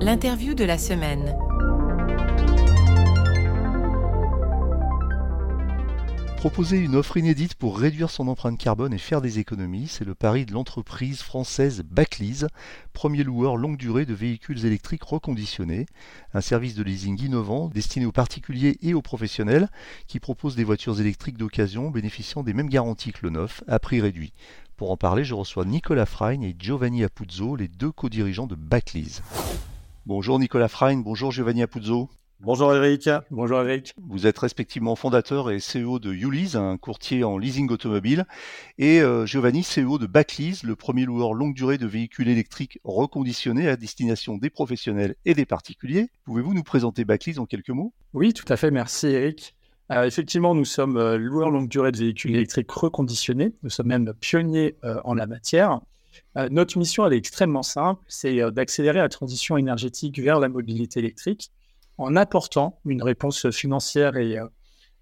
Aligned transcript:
L'interview 0.00 0.54
de 0.54 0.62
la 0.62 0.78
semaine. 0.78 1.36
Proposer 6.36 6.78
une 6.78 6.94
offre 6.94 7.16
inédite 7.16 7.56
pour 7.56 7.76
réduire 7.76 8.08
son 8.08 8.28
empreinte 8.28 8.58
carbone 8.58 8.92
et 8.92 8.98
faire 8.98 9.20
des 9.20 9.40
économies, 9.40 9.88
c'est 9.88 10.04
le 10.04 10.14
pari 10.14 10.46
de 10.46 10.52
l'entreprise 10.52 11.20
française 11.22 11.82
Backlease, 11.84 12.46
premier 12.92 13.24
loueur 13.24 13.56
longue 13.56 13.76
durée 13.76 14.06
de 14.06 14.14
véhicules 14.14 14.64
électriques 14.64 15.02
reconditionnés, 15.02 15.86
un 16.32 16.40
service 16.40 16.76
de 16.76 16.84
leasing 16.84 17.20
innovant 17.20 17.68
destiné 17.68 18.06
aux 18.06 18.12
particuliers 18.12 18.78
et 18.82 18.94
aux 18.94 19.02
professionnels 19.02 19.68
qui 20.06 20.20
propose 20.20 20.54
des 20.54 20.62
voitures 20.62 21.00
électriques 21.00 21.38
d'occasion 21.38 21.90
bénéficiant 21.90 22.44
des 22.44 22.54
mêmes 22.54 22.68
garanties 22.68 23.10
que 23.10 23.24
le 23.24 23.30
neuf 23.30 23.64
à 23.66 23.80
prix 23.80 24.00
réduit. 24.00 24.32
Pour 24.76 24.92
en 24.92 24.96
parler, 24.96 25.24
je 25.24 25.34
reçois 25.34 25.64
Nicolas 25.64 26.06
Frein 26.06 26.40
et 26.42 26.54
Giovanni 26.56 27.02
Apuzzo, 27.02 27.56
les 27.56 27.66
deux 27.66 27.90
co-dirigeants 27.90 28.46
de 28.46 28.54
Backlease. 28.54 29.22
Bonjour 30.08 30.38
Nicolas 30.38 30.68
Frein, 30.68 30.96
bonjour 30.96 31.32
Giovanni 31.32 31.62
Apuzzo. 31.62 32.08
Bonjour 32.40 32.74
Eric. 32.74 33.10
Bonjour 33.30 33.60
Eric. 33.60 33.92
Vous 34.08 34.26
êtes 34.26 34.38
respectivement 34.38 34.96
fondateur 34.96 35.50
et 35.50 35.58
CEO 35.58 35.98
de 35.98 36.10
Ulease, 36.10 36.56
un 36.56 36.78
courtier 36.78 37.24
en 37.24 37.36
leasing 37.36 37.70
automobile, 37.70 38.24
et 38.78 39.02
euh, 39.02 39.26
Giovanni, 39.26 39.62
CEO 39.62 39.98
de 39.98 40.06
Backlease, 40.06 40.62
le 40.62 40.76
premier 40.76 41.04
loueur 41.04 41.34
longue 41.34 41.52
durée 41.52 41.76
de 41.76 41.86
véhicules 41.86 42.28
électriques 42.30 42.80
reconditionnés 42.84 43.68
à 43.68 43.76
destination 43.76 44.38
des 44.38 44.48
professionnels 44.48 45.14
et 45.26 45.34
des 45.34 45.44
particuliers. 45.44 46.08
Pouvez-vous 46.24 46.54
nous 46.54 46.64
présenter 46.64 47.04
Backlease 47.04 47.38
en 47.38 47.44
quelques 47.44 47.68
mots? 47.68 47.92
Oui, 48.14 48.32
tout 48.32 48.50
à 48.50 48.56
fait. 48.56 48.70
Merci 48.70 49.08
Eric. 49.08 49.54
Euh, 49.92 50.04
effectivement, 50.04 50.54
nous 50.54 50.64
sommes 50.64 50.96
euh, 50.96 51.18
loueurs 51.18 51.50
longue 51.50 51.68
durée 51.68 51.92
de 51.92 51.98
véhicules 51.98 52.34
électriques 52.34 52.72
reconditionnés. 52.72 53.52
Nous 53.62 53.68
sommes 53.68 53.88
même 53.88 54.14
pionniers 54.18 54.74
en 55.04 55.12
la 55.12 55.26
matière. 55.26 55.80
Notre 56.50 56.78
mission, 56.78 57.06
elle 57.06 57.12
est 57.14 57.18
extrêmement 57.18 57.62
simple, 57.62 58.02
c'est 58.08 58.38
d'accélérer 58.52 58.98
la 58.98 59.08
transition 59.08 59.56
énergétique 59.56 60.18
vers 60.18 60.40
la 60.40 60.48
mobilité 60.48 61.00
électrique 61.00 61.50
en 61.96 62.14
apportant 62.16 62.80
une 62.84 63.02
réponse 63.02 63.50
financière 63.50 64.16
et, 64.16 64.38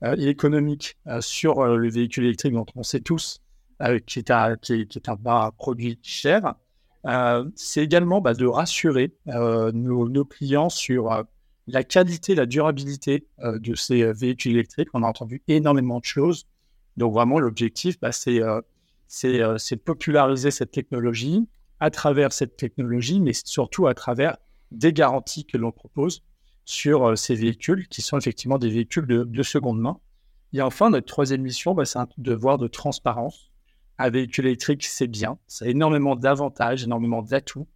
euh, 0.04 0.14
économique 0.16 0.98
euh, 1.06 1.22
sur 1.22 1.60
euh, 1.60 1.76
le 1.76 1.88
véhicule 1.88 2.24
électrique 2.24 2.52
dont 2.52 2.66
on 2.74 2.82
sait 2.82 3.00
tous 3.00 3.40
qui 4.06 4.18
est, 4.18 4.30
un, 4.30 4.56
qui, 4.56 4.74
est, 4.74 5.08
un 5.08 5.50
produit 5.50 5.98
cher. 6.02 6.54
c'est 7.54 7.84
également 7.84 8.22
bah, 8.22 8.32
de 8.32 8.46
rassurer 8.46 9.14
nos, 9.26 10.24
clients 10.24 10.70
sur 10.70 11.26
la 11.66 11.84
qualité, 11.84 12.34
la 12.34 12.46
durabilité 12.46 13.26
de 13.38 13.74
ces 13.74 14.10
véhicules 14.14 14.52
électriques. 14.52 14.88
On 14.94 15.02
a 15.02 15.06
entendu 15.06 15.42
énormément 15.46 15.98
de 15.98 16.06
choses. 16.06 16.46
Donc 16.96 17.12
vraiment, 17.12 17.38
l'objectif, 17.38 18.00
bah, 18.00 18.12
c'est 18.12 18.40
de 19.22 19.74
populariser 19.76 20.50
cette 20.50 20.70
technologie 20.70 21.46
à 21.80 21.90
travers 21.90 22.32
cette 22.32 22.56
technologie, 22.56 23.20
mais 23.20 23.32
surtout 23.32 23.86
à 23.86 23.94
travers 23.94 24.36
des 24.70 24.92
garanties 24.92 25.44
que 25.44 25.56
l'on 25.56 25.72
propose 25.72 26.22
sur 26.64 27.04
euh, 27.04 27.16
ces 27.16 27.34
véhicules 27.34 27.86
qui 27.88 28.02
sont 28.02 28.18
effectivement 28.18 28.58
des 28.58 28.70
véhicules 28.70 29.06
de, 29.06 29.42
seconde 29.42 29.80
main. 29.80 29.98
Et 30.52 30.60
enfin, 30.60 30.90
notre 30.90 31.06
troisième 31.06 31.42
mission, 31.42 31.74
bah, 31.74 31.84
c'est 31.84 31.98
un 31.98 32.08
devoir 32.18 32.58
de 32.58 32.66
transparence. 32.66 33.50
Un 33.98 34.10
véhicule 34.10 34.46
électrique, 34.46 34.84
c'est 34.84 35.06
bien, 35.06 35.38
ça 35.46 35.64
a 35.64 35.68
énormément 35.68 36.16
d'avantages, 36.16 36.84
énormément 36.84 37.22
d'atouts. 37.22 37.66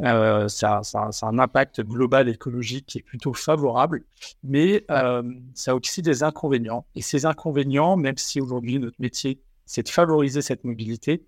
Euh, 0.00 0.48
ça, 0.48 0.80
ça, 0.82 1.10
a 1.22 1.26
un 1.26 1.38
impact 1.38 1.80
global 1.80 2.28
écologique 2.28 2.86
qui 2.86 2.98
est 2.98 3.02
plutôt 3.02 3.32
favorable, 3.32 4.04
mais 4.42 4.84
euh, 4.90 5.22
ça 5.54 5.70
a 5.70 5.74
aussi 5.74 6.02
des 6.02 6.22
inconvénients. 6.22 6.84
Et 6.94 7.02
ces 7.02 7.26
inconvénients, 7.26 7.96
même 7.96 8.16
si 8.16 8.40
aujourd'hui 8.40 8.78
notre 8.78 9.00
métier, 9.00 9.40
c'est 9.66 9.84
de 9.84 9.88
favoriser 9.88 10.42
cette 10.42 10.64
mobilité, 10.64 11.24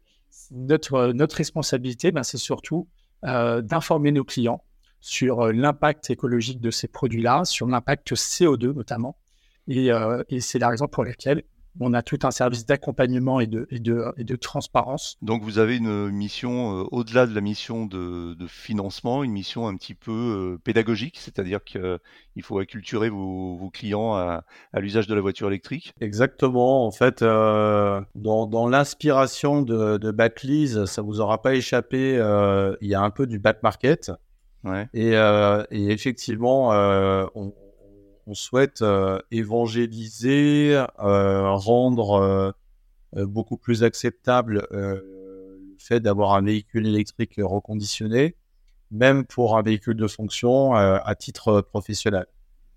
notre, 0.51 1.13
notre 1.13 1.37
responsabilité, 1.37 2.13
ben, 2.13 2.23
c'est 2.23 2.39
surtout 2.39 2.89
d'informer 3.23 4.13
nos 4.13 4.25
clients 4.25 4.63
sur 5.01 5.41
euh, 5.41 5.53
l'impact 5.53 6.11
écologique 6.11 6.61
de 6.61 6.71
ces 6.71 6.89
produits-là, 6.89 7.45
sur 7.45 7.67
l'impact 7.67 8.13
CO2 8.15 8.73
notamment. 8.73 9.17
Euh, 9.69 10.25
et, 10.29 10.41
c'est 10.41 10.59
la 10.59 10.69
raison 10.69 10.89
pour 10.89 11.05
laquelle 11.05 11.45
on 11.81 11.95
a 11.95 12.03
tout 12.03 12.19
un 12.23 12.31
service 12.31 12.67
d'accompagnement 12.67 13.41
et 13.41 13.47
de, 13.47 13.67
et, 13.71 13.79
de, 13.79 14.37
transparence. 14.37 15.17
Donc 15.23 15.43
vous 15.43 15.59
avez 15.59 15.77
une 15.77 16.11
mission, 16.11 16.81
euh, 16.81 16.85
au-delà 16.91 17.27
de 17.27 17.35
la 17.35 17.41
mission 17.41 17.87
de, 17.87 18.37
financement, 18.49 19.25
une 19.25 19.33
mission 19.33 19.67
un 19.67 19.77
petit 19.77 19.95
peu 19.95 20.59
pédagogique, 20.65 21.19
c'est-à-dire 21.19 21.65
qu'il 21.65 22.43
faut 22.43 22.59
acculturer 22.59 23.09
vos, 23.09 23.71
clients 23.73 24.15
à, 24.15 24.45
l'usage 24.75 25.07
de 25.07 25.15
la 25.15 25.21
voiture 25.21 25.49
électrique? 25.49 25.93
Exactement, 26.01 26.87
en 26.87 26.91
fait, 26.91 27.23
dans, 27.23 28.69
l'inspiration 28.69 29.63
de, 29.63 29.99
de 29.99 30.11
Backlease, 30.11 30.85
ça 30.85 31.03
vous 31.03 31.21
aura 31.21 31.43
pas 31.43 31.55
échappé, 31.55 32.15
il 32.81 32.89
y 32.89 32.95
a 32.95 33.01
un 33.01 33.11
peu 33.11 33.27
du 33.27 33.39
back 33.39 33.63
market. 33.63 34.13
Euh, 34.95 35.65
et, 35.71 35.91
effectivement, 35.91 36.73
euh, 36.73 37.27
on, 38.27 38.35
souhaite 38.35 38.83
euh, 38.83 39.19
évangéliser, 39.31 40.85
rendre 40.99 42.55
beaucoup 43.15 43.57
plus 43.57 43.83
acceptable 43.85 44.67
le 44.71 45.77
fait 45.79 46.01
d'avoir 46.01 46.35
un 46.35 46.43
véhicule 46.43 46.87
électrique 46.87 47.35
reconditionné, 47.39 48.37
même 48.91 49.25
pour 49.25 49.57
un 49.57 49.63
véhicule 49.63 49.97
de 49.97 50.07
fonction 50.07 50.75
à 50.75 51.15
titre 51.15 51.61
professionnel. 51.61 52.27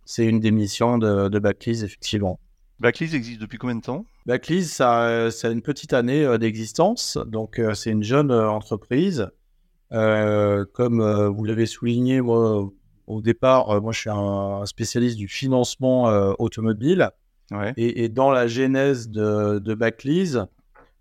C'est 0.06 0.26
une 0.26 0.40
des 0.40 0.52
missions 0.52 0.98
de, 0.98 1.28
de 1.28 1.40
Backlease, 1.40 1.84
effectivement. 1.84 2.40
Backlease 2.80 3.14
existe 3.14 3.42
depuis 3.42 3.58
combien 3.58 3.76
de 3.76 3.82
temps? 3.82 4.06
Backlease, 4.26 4.72
ça, 4.72 5.30
ça, 5.32 5.50
a 5.50 5.52
une 5.52 5.62
petite 5.62 5.94
année 5.94 6.38
d'existence. 6.38 7.18
Donc, 7.28 7.62
c'est 7.74 7.92
une 7.92 8.04
jeune 8.04 8.32
entreprise 8.32 9.30
euh, 9.92 10.66
comme 10.74 11.02
euh, 11.02 11.30
vous 11.30 11.46
l'avez 11.46 11.66
souligné, 11.66 12.22
moi, 12.22 12.70
au 13.10 13.22
départ, 13.22 13.70
euh, 13.70 13.82
moi, 13.82 13.92
je 13.92 14.00
suis 14.00 14.10
un 14.10 14.66
spécialiste 14.66 15.18
du 15.18 15.28
financement 15.28 16.06
automobile. 16.40 17.10
Et, 17.78 18.10
dans 18.10 18.30
la 18.30 18.48
genèse 18.48 19.10
de, 19.10 19.58
de 19.58 19.74
Backlease, 19.74 20.46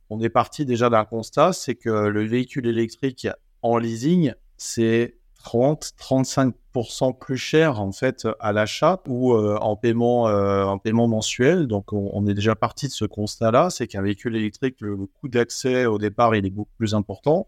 on 0.09 0.19
est 0.23 0.31
parti 0.31 0.65
déjà 0.65 0.89
d'un 0.89 1.05
constat, 1.05 1.53
c'est 1.53 1.75
que 1.75 1.91
le 1.91 2.25
véhicule 2.25 2.67
électrique 2.67 3.29
en 3.61 3.77
leasing, 3.77 4.33
c'est 4.57 5.19
30-35% 5.45 7.19
plus 7.19 7.37
cher 7.37 7.81
en 7.81 7.93
fait 7.93 8.27
à 8.41 8.53
l'achat 8.53 9.03
ou 9.07 9.35
en 9.35 9.77
paiement 9.77 10.23
en 10.23 10.79
paiement 10.79 11.07
mensuel. 11.07 11.67
Donc 11.67 11.93
on, 11.93 12.27
est 12.27 12.33
déjà 12.33 12.55
parti 12.55 12.87
de 12.87 12.93
ce 12.93 13.05
constat-là, 13.05 13.69
c'est 13.69 13.87
qu'un 13.87 14.01
véhicule 14.01 14.35
électrique, 14.35 14.77
le 14.81 14.97
coût 14.97 15.29
d'accès 15.29 15.85
au 15.85 15.99
départ, 15.99 16.35
il 16.35 16.47
est 16.47 16.51
beaucoup 16.51 16.73
plus 16.79 16.95
important 16.95 17.47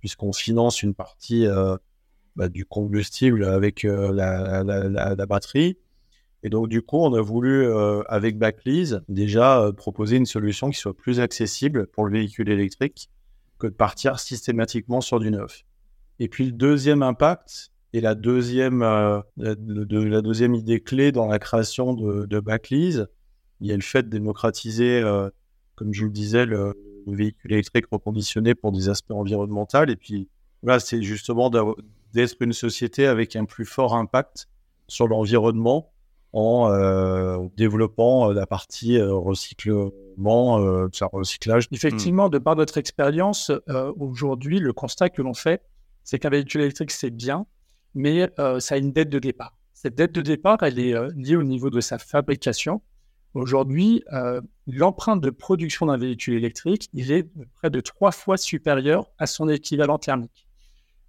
puisqu'on 0.00 0.32
finance 0.32 0.82
une 0.82 0.94
partie 0.94 1.46
euh, 1.46 1.76
bah, 2.36 2.48
du 2.48 2.64
combustible 2.64 3.44
avec 3.44 3.84
euh, 3.84 4.12
la, 4.12 5.26
batterie. 5.26 5.78
Et 6.42 6.48
donc, 6.48 6.68
du 6.68 6.82
coup, 6.82 6.98
on 6.98 7.12
a 7.14 7.20
voulu, 7.20 7.64
euh, 7.64 8.02
avec 8.08 8.38
Backlease, 8.38 9.02
déjà 9.08 9.70
proposer 9.76 10.16
une 10.16 10.26
solution 10.26 10.70
qui 10.70 10.78
soit 10.78 10.96
plus 10.96 11.20
accessible 11.20 11.86
pour 11.88 12.06
le 12.06 12.12
véhicule 12.12 12.48
électrique 12.48 13.10
que 13.58 13.66
de 13.66 13.72
partir 13.72 14.18
systématiquement 14.18 15.00
sur 15.00 15.20
du 15.20 15.30
neuf. 15.30 15.64
Et 16.18 16.28
puis, 16.28 16.46
le 16.46 16.52
deuxième 16.52 17.02
impact 17.02 17.72
et 17.92 18.00
la 18.00 18.14
deuxième, 18.14 18.80
de, 19.36 20.02
la 20.02 20.22
deuxième 20.22 20.54
idée 20.54 20.80
clé 20.80 21.12
dans 21.12 21.26
la 21.26 21.38
création 21.38 21.92
de, 21.92 22.24
de 22.24 22.40
Backlease, 22.40 23.08
il 23.60 23.66
y 23.66 23.72
a 23.72 23.76
le 23.76 23.82
fait 23.82 24.04
de 24.04 24.08
démocratiser, 24.08 25.02
comme 25.74 25.92
je 25.92 26.04
le 26.04 26.10
disais, 26.10 26.46
le, 26.46 26.74
véhicules 27.06 27.52
électriques 27.52 27.86
reconditionnés 27.90 28.54
pour 28.54 28.72
des 28.72 28.88
aspects 28.88 29.12
environnementaux. 29.12 29.84
Et 29.86 29.96
puis, 29.96 30.28
voilà, 30.62 30.80
c'est 30.80 31.02
justement 31.02 31.50
d'être 32.12 32.36
une 32.40 32.52
société 32.52 33.06
avec 33.06 33.36
un 33.36 33.44
plus 33.44 33.64
fort 33.64 33.94
impact 33.94 34.48
sur 34.88 35.06
l'environnement 35.08 35.92
en 36.32 36.70
euh, 36.70 37.38
développant 37.56 38.30
euh, 38.30 38.34
la 38.34 38.46
partie 38.46 38.98
euh, 38.98 39.12
recyclement, 39.12 40.88
recyclage. 41.12 41.66
Effectivement, 41.72 42.28
de 42.28 42.38
par 42.38 42.56
notre 42.56 42.78
expérience, 42.78 43.50
aujourd'hui, 43.98 44.60
le 44.60 44.72
constat 44.72 45.10
que 45.10 45.22
l'on 45.22 45.34
fait, 45.34 45.62
c'est 46.04 46.18
qu'un 46.18 46.30
véhicule 46.30 46.62
électrique, 46.62 46.90
c'est 46.90 47.10
bien, 47.10 47.46
mais 47.94 48.30
ça 48.58 48.74
a 48.74 48.78
une 48.78 48.92
dette 48.92 49.10
de 49.10 49.18
départ. 49.18 49.56
Cette 49.74 49.94
dette 49.94 50.12
de 50.12 50.20
départ, 50.20 50.58
elle 50.62 50.78
est 50.78 50.94
liée 51.14 51.36
au 51.36 51.42
niveau 51.42 51.70
de 51.70 51.80
sa 51.80 51.98
fabrication. 51.98 52.82
Aujourd'hui, 53.34 54.02
euh, 54.12 54.40
l'empreinte 54.66 55.20
de 55.20 55.30
production 55.30 55.86
d'un 55.86 55.96
véhicule 55.96 56.34
électrique, 56.34 56.88
il 56.92 57.12
est 57.12 57.28
près 57.54 57.70
de 57.70 57.80
trois 57.80 58.10
fois 58.10 58.36
supérieur 58.36 59.06
à 59.18 59.26
son 59.26 59.48
équivalent 59.48 59.98
thermique. 59.98 60.48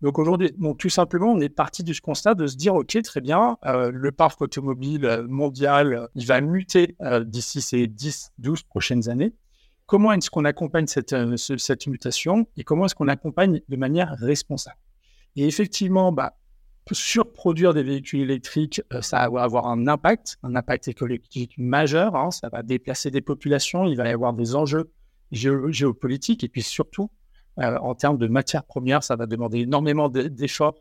Donc 0.02 0.18
aujourd'hui, 0.18 0.52
tout 0.80 0.90
simplement, 0.90 1.32
on 1.32 1.40
est 1.40 1.50
parti 1.50 1.84
du 1.84 2.00
constat 2.02 2.34
de 2.34 2.48
se 2.48 2.56
dire, 2.56 2.74
OK, 2.74 3.00
très 3.04 3.22
bien, 3.22 3.58
euh, 3.66 3.92
le 3.94 4.12
parc 4.12 4.42
automobile 4.42 5.26
mondial, 5.28 6.08
il 6.16 6.26
va 6.26 6.42
muter 6.42 6.96
euh, 7.02 7.24
d'ici 7.24 7.62
ces 7.62 7.88
10, 7.88 8.34
12 8.40 8.64
prochaines 8.64 9.10
années. 9.10 9.34
Comment 9.86 10.12
est-ce 10.14 10.32
qu'on 10.32 10.46
accompagne 10.46 10.88
cette, 10.88 11.14
mutation 11.88 12.48
et 12.58 12.64
comment 12.64 12.86
est-ce 12.86 12.96
qu'on 12.96 13.10
accompagne 13.10 13.62
de 13.68 13.76
manière 13.76 14.16
responsable? 14.18 14.78
Et 15.36 15.46
effectivement, 15.46 16.12
bah, 16.12 16.34
surproduire 16.92 17.74
des 17.74 17.84
véhicules 17.84 18.22
électriques, 18.22 18.82
euh, 18.94 19.02
ça 19.02 19.30
va 19.30 19.44
avoir 19.44 19.68
un 19.68 19.88
impact, 19.88 20.38
un 20.42 20.56
impact 20.56 20.88
écologique 20.88 21.54
majeur. 21.58 22.16
Hein. 22.16 22.32
ça 22.32 22.50
va 22.50 22.64
déplacer 22.64 23.12
des 23.12 23.22
populations, 23.22 23.86
il 23.86 23.98
va 23.98 24.08
y 24.08 24.12
avoir 24.12 24.34
des 24.34 24.56
enjeux 24.56 24.92
géopolitiques 25.32 26.44
et 26.44 26.50
puis 26.50 26.64
surtout, 26.64 27.04
euh, 27.04 27.21
en 27.58 27.96
termes 27.96 28.18
de 28.18 28.28
matières 28.28 28.64
premières, 28.64 29.04
ça 29.04 29.16
va 29.16 29.26
demander 29.26 29.60
énormément 29.60 30.10
d'efforts 30.10 30.76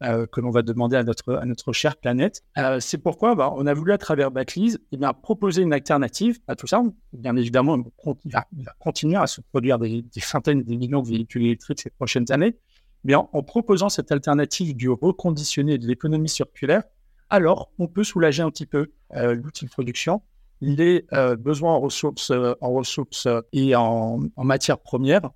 que 0.00 0.40
l'on 0.40 0.50
va 0.50 0.62
demander 0.62 0.96
à 0.96 1.04
notre, 1.04 1.34
à 1.34 1.44
notre 1.44 1.72
chère 1.72 1.96
planète. 1.96 2.42
c'est 2.80 2.98
pourquoi 2.98 3.34
bah, 3.34 3.52
on 3.56 3.66
a 3.66 3.74
voulu, 3.74 3.92
à 3.92 3.98
travers 3.98 4.30
Backlise, 4.30 4.80
eh 4.92 4.96
bien, 4.96 5.12
proposer 5.12 5.62
une 5.62 5.72
alternative 5.72 6.38
à 6.48 6.56
tout 6.56 6.66
ça. 6.66 6.82
Bien 7.12 7.36
évidemment, 7.36 7.76
il 8.24 8.32
va, 8.32 8.46
continuer 8.78 9.16
à 9.16 9.26
se 9.26 9.40
produire 9.40 9.78
des, 9.78 10.04
centaines 10.18 10.62
de 10.62 10.74
millions 10.74 11.02
de 11.02 11.08
véhicules 11.08 11.44
électriques 11.44 11.80
ces 11.80 11.90
prochaines 11.90 12.30
années. 12.30 12.56
Mais 13.04 13.14
en, 13.14 13.24
proposant 13.42 13.88
cette 13.88 14.12
alternative 14.12 14.76
du 14.76 14.90
reconditionné 14.90 15.78
de 15.78 15.86
l'économie 15.86 16.28
circulaire, 16.28 16.82
alors 17.30 17.70
on 17.78 17.86
peut 17.86 18.04
soulager 18.04 18.42
un 18.42 18.50
petit 18.50 18.66
peu 18.66 18.90
l'outil 19.14 19.66
de 19.66 19.70
production 19.70 20.22
les 20.62 21.06
besoins 21.38 21.72
en 21.72 21.80
ressources, 21.80 22.30
en 22.60 22.70
ressources 22.72 23.26
et 23.52 23.74
en 23.74 24.20
matières 24.36 24.78
premières 24.78 25.30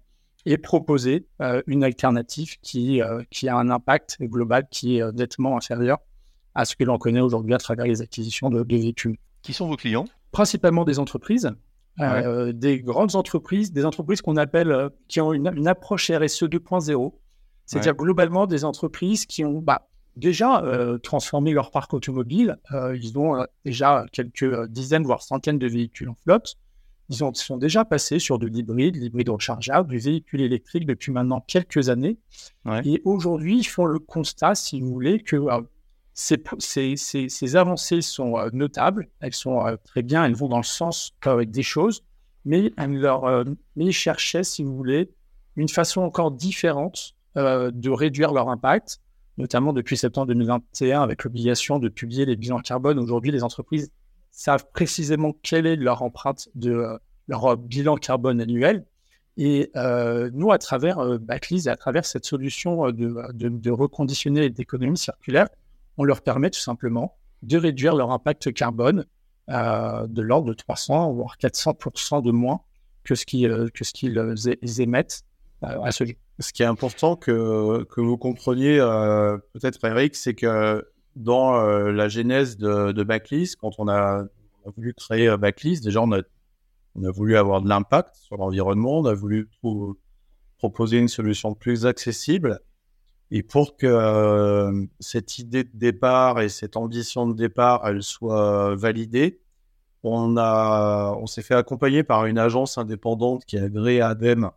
et 0.47 0.59
proposer 0.59 1.27
euh, 1.41 1.63
une 1.67 1.85
alternative 1.85 2.57
qui, 2.61 3.01
euh, 3.01 3.23
qui 3.31 3.49
a 3.49 3.57
un 3.57 3.71
impact 3.71 4.19
global 4.21 4.67
qui 4.71 4.97
est 4.97 5.03
euh, 5.03 5.13
nettement 5.13 5.57
inférieur 5.57 5.99
à 6.55 6.65
ce 6.65 6.77
que 6.77 6.85
l'on 6.85 6.99
connaît 6.99 7.21
aujourd'hui 7.21 7.55
à 7.55 7.59
travers 7.59 7.87
les 7.87 8.03
acquisitions 8.03 8.51
de, 8.51 8.65
véhicules. 8.69 9.17
Qui 9.43 9.53
sont 9.53 9.67
vos 9.67 9.77
clients? 9.77 10.05
Principalement 10.31 10.85
des 10.85 10.99
entreprises, 10.99 11.51
des 11.99 12.81
grandes 12.81 13.15
entreprises, 13.17 13.73
des 13.73 13.85
entreprises 13.85 14.21
qu'on 14.21 14.37
appelle, 14.37 14.91
qui 15.09 15.21
ont 15.21 15.33
une, 15.33 15.67
approche 15.67 16.11
RSE 16.11 16.45
2.0, 16.45 17.13
c'est-à-dire 17.67 17.95
globalement 17.95 18.47
des 18.47 18.65
entreprises 18.65 19.27
qui 19.27 19.45
ont 19.45 19.59
bah, 19.61 19.89
déjà 20.17 20.63
transformé 21.03 21.53
leur 21.53 21.73
parc 21.73 21.93
automobile. 21.93 22.57
ils 22.95 23.19
ont 23.19 23.45
déjà 23.65 24.07
quelques 24.13 24.67
dizaines, 24.69 25.05
voire 25.05 25.23
centaines 25.23 25.59
de 25.59 25.69
véhicules 25.69 26.09
en 26.09 26.17
flotte. 26.23 26.57
Ils 27.11 27.23
ont, 27.23 27.35
sont 27.35 27.59
déjà 27.59 27.85
passés 27.85 28.19
sur 28.19 28.39
de 28.39 28.47
l'hybride, 28.47 28.97
l'hybride 28.97 29.29
rechargeable, 29.29 29.91
du 29.91 29.99
véhicule 29.99 30.41
électrique 30.41 30.87
depuis 30.87 31.13
maintenant 31.13 31.41
quelques 31.41 31.89
années. 31.89 32.19
Et 32.85 33.03
aujourd'hui, 33.05 33.59
ils 33.59 33.67
font 33.67 33.85
le 33.85 33.99
constat, 33.99 34.55
si 34.55 34.81
vous 34.81 34.89
voulez, 34.89 35.21
que 35.21 35.37
euh, 35.37 35.61
ces, 36.15 36.43
ces, 36.97 37.29
ces, 37.29 37.57
avancées 37.57 38.01
sont 38.01 38.39
euh, 38.39 38.49
notables, 38.53 39.09
elles 39.21 39.35
sont 39.35 39.67
euh, 39.67 39.77
très 39.85 40.03
bien, 40.03 40.25
elles 40.25 40.35
vont 40.35 40.49
dans 40.49 40.59
le 40.59 40.63
sens 40.63 41.15
des 41.47 41.63
choses, 41.63 42.05
mais, 42.45 42.73
elles 42.79 42.99
leur, 42.99 43.45
mais 43.77 43.87
ils 43.87 43.93
cherchaient, 43.93 44.45
si 44.45 44.63
vous 44.63 44.77
voulez, 44.77 45.11
une 45.57 45.69
façon 45.69 46.03
encore 46.03 46.31
différente 46.31 47.15
de 47.37 47.91
réduire 47.91 48.33
leur 48.33 48.49
impact, 48.49 49.01
notamment 49.39 49.73
depuis 49.73 49.97
septembre 49.97 50.29
2021 50.29 51.03
avec 51.03 51.25
l'obligation 51.25 51.79
de 51.79 51.89
publier 51.89 52.25
les 52.27 52.37
bilans 52.37 52.61
carbone. 52.61 52.99
Aujourd'hui, 52.99 53.33
les 53.33 53.43
entreprises 53.43 53.91
savent 54.35 54.67
précisément 54.73 55.33
quelle 55.43 55.67
est 55.67 55.77
leur 55.77 56.03
empreinte 56.03 56.49
de 56.57 56.73
euh, 56.73 56.99
leur 57.29 57.57
bilan 57.57 57.97
carbone 57.97 58.41
annuel. 58.41 58.85
Et 59.37 59.71
euh, 59.77 60.31
nous, 60.33 60.53
à 60.53 60.59
travers 60.59 60.99
euh, 60.99 61.19
et 61.29 61.69
à 61.69 61.77
travers 61.77 62.05
cette 62.05 62.25
solution 62.25 62.91
de, 62.91 63.33
de, 63.33 63.71
reconditionner 63.71 64.51
d'économie 64.51 64.99
circulaire, 64.99 65.49
on 65.97 66.05
leur 66.05 66.21
permet 66.21 66.51
tout 66.51 66.61
simplement 66.61 67.17
de 67.43 67.57
réduire 67.57 67.95
leur 67.95 68.11
impact 68.11 68.53
carbone 68.53 69.07
de 69.49 70.23
l'ordre 70.23 70.49
de 70.49 70.55
300 70.55 71.13
voire 71.13 71.37
400 71.37 72.23
de 72.23 72.31
moins 72.31 72.63
que 73.03 73.15
ce 73.15 73.27
qu'ils 73.27 73.71
que 73.75 73.85
ce 73.85 73.93
qu'ils 73.93 74.81
émettent 74.81 75.25
à 75.61 75.93
ce 75.93 76.05
jour. 76.05 76.15
Ce 76.41 76.53
qui 76.53 76.63
est 76.63 76.67
important 76.67 77.17
que, 77.17 77.85
que 77.85 78.01
vous 78.01 78.17
compreniez, 78.17 78.79
peut-être 79.53 79.85
Eric, 79.85 80.17
c'est 80.17 80.35
que 80.35 80.83
dans 81.17 81.57
euh, 81.57 81.93
la 81.93 82.09
genèse 82.09 82.57
de, 82.57 82.93
de, 82.93 83.03
Backlist, 83.03 83.57
quand 83.57 83.73
on 83.79 83.89
a, 83.89 84.25
voulu 84.77 84.95
créer 84.95 85.29
euh, 85.29 85.37
Backlist, 85.37 85.85
déjà 85.85 86.01
on 86.03 86.13
a, 86.13 86.23
voulu 86.95 87.37
avoir 87.37 87.61
de 87.63 87.69
l'impact 87.69 88.15
sur 88.17 88.37
l'environnement, 88.37 89.01
on 89.01 89.05
a 89.05 89.15
voulu 89.15 89.49
proposer 90.59 90.99
une 90.99 91.09
solution 91.09 91.55
plus 91.55 91.87
accessible. 91.87 92.61
Et 93.31 93.43
pour 93.43 93.77
que 93.77 93.87
euh, 93.87 94.85
cette 95.01 95.39
idée 95.39 95.65
de 95.65 95.71
départ 95.75 96.41
et 96.41 96.49
cette 96.49 96.77
ambition 96.77 97.27
de 97.27 97.35
départ, 97.35 97.83
elle 97.87 98.03
soit 98.03 98.77
validée, 98.77 99.41
on 100.05 100.37
a, 100.37 101.17
on 101.19 101.27
s'est 101.27 101.43
fait 101.43 101.55
accompagner 101.55 102.05
par 102.05 102.27
une 102.27 102.39
agence 102.39 102.79
indépendante 102.79 103.45
qui 103.45 103.57
est 103.57 103.63
agréée 103.63 104.01
à 104.01 104.09
ADEME 104.09 104.51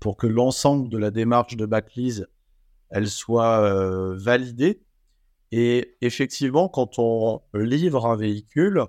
pour 0.00 0.16
que 0.16 0.26
l'ensemble 0.26 0.88
de 0.88 0.98
la 0.98 1.10
démarche 1.10 1.56
de 1.56 1.64
Backlist, 1.64 2.26
elle 2.90 3.08
soit 3.08 4.14
validée 4.16 4.82
et 5.52 5.96
effectivement, 6.00 6.68
quand 6.68 6.98
on 6.98 7.40
livre 7.54 8.06
un 8.06 8.16
véhicule, 8.16 8.84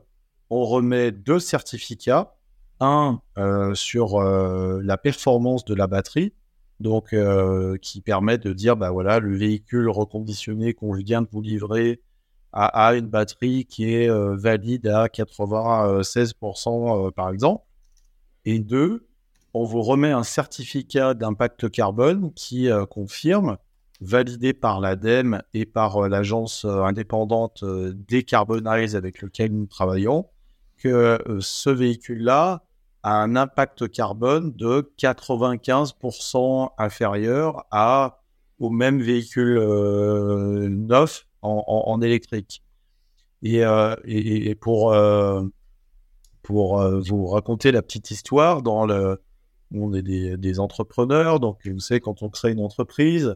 on 0.49 0.65
remet 0.65 1.11
deux 1.11 1.39
certificats. 1.39 2.33
Un 2.79 3.21
euh, 3.39 3.73
sur 3.73 4.21
euh, 4.21 4.81
la 4.83 4.97
performance 4.97 5.65
de 5.65 5.73
la 5.73 5.87
batterie, 5.87 6.33
donc 6.79 7.11
euh, 7.11 7.75
qui 7.81 8.01
permet 8.01 8.37
de 8.37 8.53
dire, 8.53 8.77
bah 8.77 8.91
voilà, 8.91 9.19
le 9.19 9.35
véhicule 9.35 9.89
reconditionné 9.89 10.75
qu'on 10.75 10.93
vient 10.93 11.23
de 11.23 11.27
vous 11.31 11.41
livrer 11.41 12.01
a, 12.53 12.95
une 12.95 13.07
batterie 13.07 13.65
qui 13.65 13.93
est 13.93 14.09
valide 14.09 14.87
à 14.87 15.07
96% 15.07 17.11
par 17.11 17.31
exemple. 17.31 17.63
Et 18.45 18.59
deux, 18.59 19.07
on 19.53 19.63
vous 19.63 19.81
remet 19.81 20.11
un 20.11 20.23
certificat 20.23 21.13
d'impact 21.13 21.69
carbone 21.69 22.33
qui 22.33 22.69
confirme 22.89 23.57
validé 24.01 24.53
par 24.53 24.79
l'ADEME 24.79 25.41
et 25.53 25.65
par 25.65 25.97
euh, 25.97 26.07
l'agence 26.07 26.65
euh, 26.65 26.83
indépendante 26.83 27.63
euh, 27.63 27.93
Decarbonize 28.07 28.95
avec 28.95 29.21
lequel 29.21 29.51
nous 29.51 29.65
travaillons, 29.65 30.27
que 30.77 31.17
ce 31.39 31.71
véhicule-là 31.71 32.63
a 33.01 33.21
un 33.21 33.35
impact 33.35 33.89
carbone 33.89 34.53
de 34.53 34.93
95% 34.99 36.69
inférieur 36.77 37.65
à, 37.71 38.21
au 38.59 38.69
même 38.69 39.01
véhicule 39.01 39.57
neuf 40.69 41.25
en, 41.41 41.99
électrique. 42.01 42.61
Et, 43.41 43.63
et, 44.05 44.53
pour, 44.53 44.95
pour 46.43 46.83
vous 46.99 47.25
raconter 47.25 47.71
la 47.71 47.81
petite 47.81 48.11
histoire, 48.11 48.61
dans 48.61 48.85
le, 48.85 49.19
on 49.73 49.95
est 49.95 50.03
des, 50.03 50.37
des 50.37 50.59
entrepreneurs, 50.59 51.39
donc 51.39 51.65
vous 51.65 51.79
savez, 51.79 52.01
quand 52.01 52.21
on 52.21 52.29
crée 52.29 52.51
une 52.51 52.61
entreprise, 52.63 53.35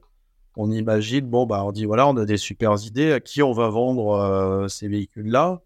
on 0.57 0.71
imagine, 0.71 1.25
bon, 1.27 1.45
bah, 1.45 1.63
on 1.65 1.71
dit, 1.71 1.85
voilà, 1.85 2.07
on 2.07 2.17
a 2.17 2.25
des 2.25 2.37
super 2.37 2.75
idées, 2.85 3.13
à 3.13 3.19
qui 3.19 3.41
on 3.41 3.53
va 3.53 3.69
vendre 3.69 4.11
euh, 4.11 4.67
ces 4.67 4.87
véhicules-là? 4.87 5.61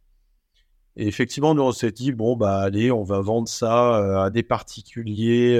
Et 0.95 1.07
effectivement, 1.07 1.55
nous, 1.55 1.63
on 1.63 1.71
s'est 1.71 1.91
dit, 1.91 2.11
bon, 2.11 2.35
bah, 2.35 2.59
allez, 2.59 2.91
on 2.91 3.03
va 3.03 3.19
vendre 3.21 3.47
ça 3.47 3.97
euh, 3.99 4.19
à 4.19 4.29
des 4.29 4.43
particuliers, 4.43 5.59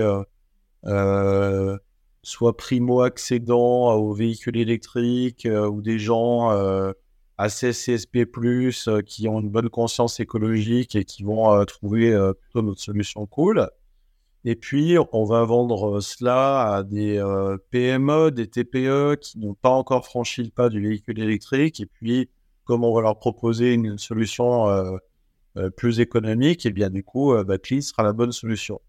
euh, 0.85 1.77
soit 2.23 2.55
primo-accédants 2.57 3.93
aux 3.95 4.13
véhicules 4.13 4.57
électriques 4.57 5.47
ou 5.51 5.81
des 5.81 5.99
gens 5.99 6.49
assez 7.37 7.71
CSP+, 7.71 8.25
qui 9.05 9.27
ont 9.27 9.39
une 9.41 9.49
bonne 9.49 9.69
conscience 9.69 10.19
écologique 10.19 10.95
et 10.95 11.05
qui 11.05 11.23
vont 11.23 11.63
trouver 11.65 12.11
plutôt 12.41 12.61
notre 12.61 12.81
solution 12.81 13.25
cool. 13.27 13.69
Et 14.47 14.55
puis, 14.55 14.95
on 15.11 15.25
va 15.25 15.43
vendre 15.43 15.97
euh, 15.97 16.01
cela 16.01 16.75
à 16.75 16.83
des 16.83 17.17
euh, 17.17 17.57
PME, 17.71 18.29
des 18.29 18.47
TPE 18.47 19.15
qui 19.19 19.39
n'ont 19.39 19.55
pas 19.55 19.71
encore 19.71 20.05
franchi 20.05 20.43
le 20.43 20.51
pas 20.51 20.69
du 20.69 20.79
véhicule 20.87 21.19
électrique. 21.19 21.79
Et 21.79 21.87
puis, 21.87 22.29
comme 22.63 22.83
on 22.83 22.93
va 22.93 23.01
leur 23.01 23.17
proposer 23.17 23.73
une 23.73 23.97
solution 23.97 24.69
euh, 24.69 25.69
plus 25.75 25.99
économique, 25.99 26.65
et 26.65 26.69
eh 26.69 26.71
bien 26.71 26.89
du 26.91 27.03
coup, 27.03 27.33
Batly 27.43 27.81
sera 27.81 28.03
la 28.03 28.13
bonne 28.13 28.31
solution. 28.31 28.81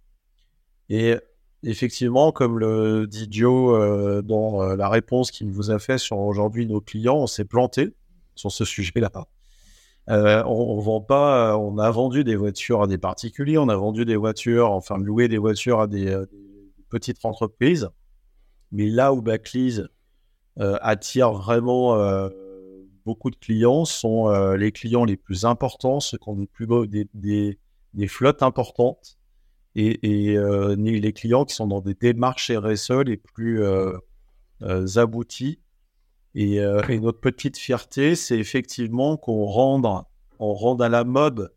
Et 0.88 1.14
effectivement, 1.62 2.32
comme 2.32 2.58
le 2.58 3.06
dit 3.06 3.28
Joe 3.30 4.22
dans 4.24 4.74
la 4.74 4.88
réponse 4.88 5.30
qu'il 5.30 5.50
vous 5.52 5.70
a 5.70 5.78
fait 5.78 5.98
sur 5.98 6.18
aujourd'hui 6.18 6.66
nos 6.66 6.80
clients, 6.80 7.18
on 7.18 7.26
s'est 7.26 7.44
planté 7.44 7.94
sur 8.34 8.50
ce 8.50 8.64
sujet-là. 8.64 9.10
Euh, 10.08 10.44
on, 10.44 10.78
vend 10.78 11.00
pas, 11.00 11.52
euh, 11.52 11.56
on 11.56 11.78
a 11.78 11.90
vendu 11.90 12.22
des 12.22 12.36
voitures 12.36 12.82
à 12.82 12.86
des 12.86 12.98
particuliers, 12.98 13.58
on 13.58 13.68
a 13.68 13.74
vendu 13.74 14.04
des 14.04 14.14
voitures, 14.14 14.70
enfin 14.70 14.98
loué 14.98 15.26
des 15.26 15.38
voitures 15.38 15.80
à 15.80 15.88
des, 15.88 16.06
euh, 16.08 16.26
petites 16.88 17.24
entreprises. 17.24 17.88
Mais 18.70 18.86
là 18.86 19.12
où 19.12 19.20
Backlease 19.22 19.88
attire 20.58 21.32
vraiment 21.32 21.98
beaucoup 23.04 23.30
de 23.30 23.36
clients 23.36 23.84
sont 23.84 24.30
les 24.54 24.72
clients 24.72 25.04
les 25.04 25.16
plus 25.16 25.44
importants, 25.44 26.00
ceux 26.00 26.16
qui 26.16 26.28
ont 26.28 26.36
des, 26.36 26.46
plus 26.46 26.66
beau, 26.66 26.86
des, 26.86 27.58
flottes 28.08 28.42
importantes 28.42 29.18
et, 29.74 30.32
et 30.32 30.38
les 30.76 31.12
clients 31.12 31.44
qui 31.44 31.54
sont 31.54 31.66
dans 31.66 31.80
des 31.80 31.94
démarches 31.94 32.50
RSE 32.50 33.02
les 33.04 33.18
plus 33.18 33.62
abouties 34.96 35.60
euh, 36.36 36.82
et, 36.88 37.00
notre 37.00 37.20
petite 37.20 37.56
fierté, 37.56 38.14
c'est 38.14 38.38
effectivement 38.38 39.16
qu'on 39.16 39.44
rende, 39.44 39.86
on 40.38 40.52
rende 40.52 40.82
à 40.82 40.88
la 40.88 41.04
mode 41.04 41.52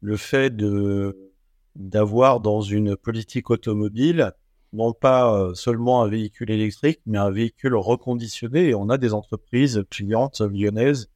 le 0.00 0.16
fait 0.16 0.54
de 0.54 1.32
d'avoir 1.76 2.40
dans 2.40 2.62
une 2.62 2.96
politique 2.96 3.48
automobile 3.50 4.32
non 4.72 4.92
pas 4.92 5.34
euh, 5.34 5.54
seulement 5.54 6.02
un 6.02 6.08
véhicule 6.08 6.50
électrique, 6.50 7.00
mais 7.06 7.18
un 7.18 7.30
véhicule 7.30 7.74
reconditionné. 7.74 8.68
Et 8.68 8.74
on 8.74 8.88
a 8.88 8.98
des 8.98 9.14
entreprises 9.14 9.84
clientes 9.90 10.40
lyonnaises 10.40 11.10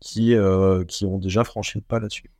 qui, 0.00 0.34
euh, 0.34 0.84
qui 0.84 1.06
ont 1.06 1.18
déjà 1.18 1.44
franchi 1.44 1.78
le 1.78 1.82
pas 1.82 2.00
là-dessus. 2.00 2.30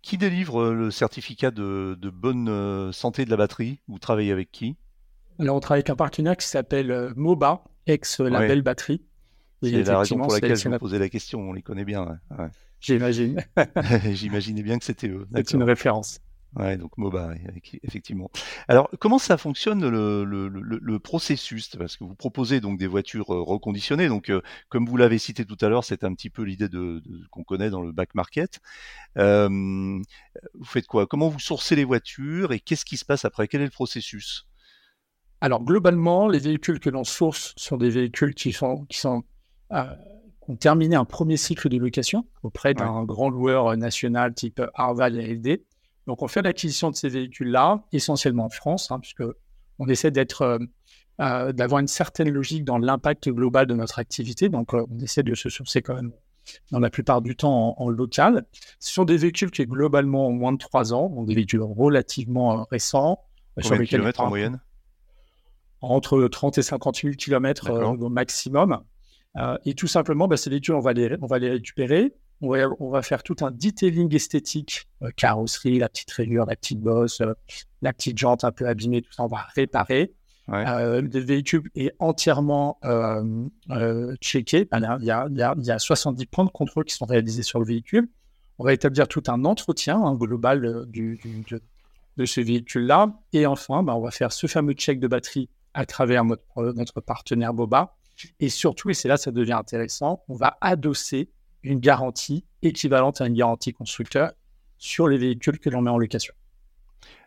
Qui 0.00 0.16
délivre 0.16 0.70
le 0.70 0.90
certificat 0.90 1.50
de, 1.50 1.96
de, 2.00 2.10
bonne 2.10 2.90
santé 2.92 3.26
de 3.26 3.30
la 3.30 3.36
batterie? 3.36 3.80
Vous 3.86 3.98
travaillez 3.98 4.32
avec 4.32 4.50
qui? 4.50 4.76
Alors, 5.38 5.56
on 5.56 5.60
travaille 5.60 5.80
avec 5.80 5.90
un 5.90 5.96
partenaire 5.96 6.36
qui 6.38 6.48
s'appelle 6.48 7.12
MOBA, 7.16 7.62
ex-label 7.86 8.62
batterie, 8.62 9.02
C'est 9.62 9.82
la 9.84 9.98
raison 9.98 10.18
pour 10.18 10.32
laquelle 10.32 10.56
je 10.56 10.68
vous 10.68 10.78
posais 10.78 10.98
la 10.98 11.08
question, 11.08 11.40
on 11.40 11.52
les 11.52 11.62
connaît 11.62 11.84
bien. 11.84 12.18
J'imagine. 12.80 13.44
J'imaginais 14.12 14.62
bien 14.62 14.78
que 14.78 14.84
c'était 14.84 15.08
eux. 15.08 15.26
C'est 15.34 15.52
une 15.52 15.62
référence. 15.62 16.20
Ouais, 16.54 16.76
donc 16.76 16.98
MOBA, 16.98 17.34
effectivement. 17.82 18.30
Alors, 18.68 18.90
comment 19.00 19.18
ça 19.18 19.38
fonctionne 19.38 19.88
le, 19.88 20.24
le, 20.24 20.48
le, 20.48 20.98
processus? 20.98 21.74
Parce 21.76 21.96
que 21.96 22.04
vous 22.04 22.14
proposez 22.14 22.60
donc 22.60 22.78
des 22.78 22.86
voitures 22.86 23.32
euh, 23.32 23.40
reconditionnées. 23.40 24.08
Donc, 24.08 24.28
euh, 24.28 24.42
comme 24.68 24.86
vous 24.86 24.98
l'avez 24.98 25.16
cité 25.16 25.46
tout 25.46 25.56
à 25.62 25.70
l'heure, 25.70 25.84
c'est 25.84 26.04
un 26.04 26.12
petit 26.12 26.28
peu 26.28 26.42
l'idée 26.42 26.68
de, 26.68 27.00
de 27.06 27.26
qu'on 27.30 27.42
connaît 27.42 27.70
dans 27.70 27.80
le 27.80 27.90
back 27.90 28.14
market. 28.14 28.60
Euh, 29.16 29.48
vous 29.48 30.64
faites 30.64 30.86
quoi? 30.86 31.06
Comment 31.06 31.30
vous 31.30 31.40
sourcez 31.40 31.74
les 31.74 31.84
voitures 31.84 32.52
et 32.52 32.60
qu'est-ce 32.60 32.84
qui 32.84 32.98
se 32.98 33.06
passe 33.06 33.24
après? 33.24 33.48
Quel 33.48 33.62
est 33.62 33.66
le 33.66 33.70
processus? 33.70 34.46
Alors, 35.40 35.64
globalement, 35.64 36.28
les 36.28 36.38
véhicules 36.38 36.80
que 36.80 36.90
l'on 36.90 37.04
source 37.04 37.54
sont 37.56 37.78
des 37.78 37.90
véhicules 37.90 38.34
qui 38.34 38.52
sont 38.52 38.84
qui 38.90 38.98
sont 38.98 39.24
ont 40.48 40.56
terminé 40.56 40.96
un 40.96 41.04
premier 41.04 41.36
cycle 41.36 41.68
de 41.68 41.78
location 41.78 42.26
auprès 42.42 42.74
d'un 42.74 43.04
grand 43.04 43.30
loueur 43.30 43.76
national 43.76 44.34
type 44.34 44.60
Arval 44.74 45.18
et 45.18 45.30
ALD 45.30 45.60
donc, 46.06 46.22
on 46.22 46.28
fait 46.28 46.42
l'acquisition 46.42 46.90
de 46.90 46.96
ces 46.96 47.08
véhicules-là, 47.08 47.84
essentiellement 47.92 48.46
en 48.46 48.50
France, 48.50 48.90
hein, 48.90 48.98
puisque 48.98 49.22
on 49.78 49.88
essaie 49.88 50.10
d'être, 50.10 50.42
euh, 50.42 50.58
euh, 51.20 51.52
d'avoir 51.52 51.80
une 51.80 51.88
certaine 51.88 52.30
logique 52.30 52.64
dans 52.64 52.78
l'impact 52.78 53.28
global 53.28 53.66
de 53.66 53.74
notre 53.74 53.98
activité. 53.98 54.48
Donc, 54.48 54.74
euh, 54.74 54.84
on 54.90 54.98
essaie 54.98 55.22
de 55.22 55.34
se 55.34 55.48
sourcer 55.48 55.80
quand 55.80 55.94
même 55.94 56.12
dans 56.72 56.80
la 56.80 56.90
plupart 56.90 57.22
du 57.22 57.36
temps 57.36 57.76
en, 57.78 57.88
local. 57.88 58.44
Ce 58.80 58.92
sont 58.92 59.04
des 59.04 59.16
véhicules 59.16 59.52
qui, 59.52 59.64
globalement, 59.64 60.26
ont 60.26 60.32
moins 60.32 60.52
de 60.52 60.58
3 60.58 60.92
ans, 60.92 61.08
donc 61.08 61.26
des 61.28 61.34
véhicules 61.34 61.62
relativement 61.62 62.64
récents. 62.64 63.20
Combien 63.62 63.78
de 63.78 63.84
kilomètres 63.84 64.20
en 64.20 64.28
moyenne? 64.28 64.60
Entre 65.82 66.26
30 66.26 66.58
et 66.58 66.62
50 66.62 66.96
000 67.02 67.14
kilomètres 67.14 67.70
au 67.70 68.08
maximum. 68.08 68.82
Et 69.64 69.74
tout 69.74 69.86
simplement, 69.86 70.28
bah, 70.28 70.36
ces 70.36 70.50
véhicules, 70.50 70.74
on 70.74 70.80
va 70.80 70.92
les, 70.92 71.16
on 71.20 71.26
va 71.26 71.38
les 71.38 71.50
récupérer 71.50 72.14
on 72.42 72.90
va, 72.90 73.02
faire 73.02 73.22
tout 73.22 73.36
un 73.42 73.50
detailing 73.50 74.14
esthétique, 74.14 74.88
euh, 75.02 75.10
carrosserie, 75.16 75.78
la 75.78 75.88
petite 75.88 76.10
rayure, 76.10 76.46
la 76.46 76.56
petite 76.56 76.80
bosse, 76.80 77.20
euh, 77.20 77.34
la 77.82 77.92
petite 77.92 78.18
jante 78.18 78.44
un 78.44 78.52
peu 78.52 78.66
abîmée, 78.66 79.02
tout 79.02 79.12
ça, 79.12 79.22
on 79.24 79.28
va 79.28 79.46
réparer. 79.54 80.12
Euh, 80.48 81.00
le 81.00 81.20
véhicule 81.20 81.62
est 81.76 81.94
entièrement 81.98 82.78
checké. 84.20 84.64
Ben, 84.64 84.98
il, 85.00 85.06
y 85.06 85.10
a, 85.70 85.78
70 85.78 86.26
points 86.26 86.44
de 86.44 86.50
contrôle 86.50 86.84
qui 86.84 86.94
sont 86.94 87.06
réalisés 87.06 87.44
sur 87.44 87.60
le 87.60 87.64
véhicule. 87.64 88.08
On 88.58 88.64
va 88.64 88.72
établir 88.72 89.08
tout 89.08 89.22
un 89.28 89.44
entretien 89.44 90.02
hein, 90.02 90.14
global 90.14 90.84
du, 90.88 91.20
de, 92.16 92.24
ce 92.26 92.40
véhicule-là. 92.40 93.14
Et 93.32 93.46
enfin, 93.46 93.82
ben, 93.82 93.94
on 93.94 94.00
va 94.00 94.10
faire 94.10 94.32
ce 94.32 94.46
fameux 94.46 94.74
check 94.74 94.98
de 94.98 95.06
batterie 95.06 95.48
à 95.74 95.86
travers 95.86 96.24
notre, 96.24 96.42
notre 96.74 97.00
partenaire 97.00 97.54
Boba. 97.54 97.94
Et 98.40 98.48
surtout, 98.48 98.90
et 98.90 98.94
c'est 98.94 99.08
là 99.08 99.16
que 99.16 99.22
ça 99.22 99.30
devient 99.30 99.52
intéressant, 99.52 100.22
on 100.28 100.34
va 100.34 100.58
adosser 100.60 101.30
une 101.62 101.80
garantie 101.80 102.44
équivalente 102.62 103.20
à 103.20 103.26
une 103.26 103.34
garantie 103.34 103.72
constructeur 103.72 104.32
sur 104.78 105.08
les 105.08 105.18
véhicules 105.18 105.58
que 105.58 105.70
l'on 105.70 105.82
met 105.82 105.90
en 105.90 105.98
location. 105.98 106.34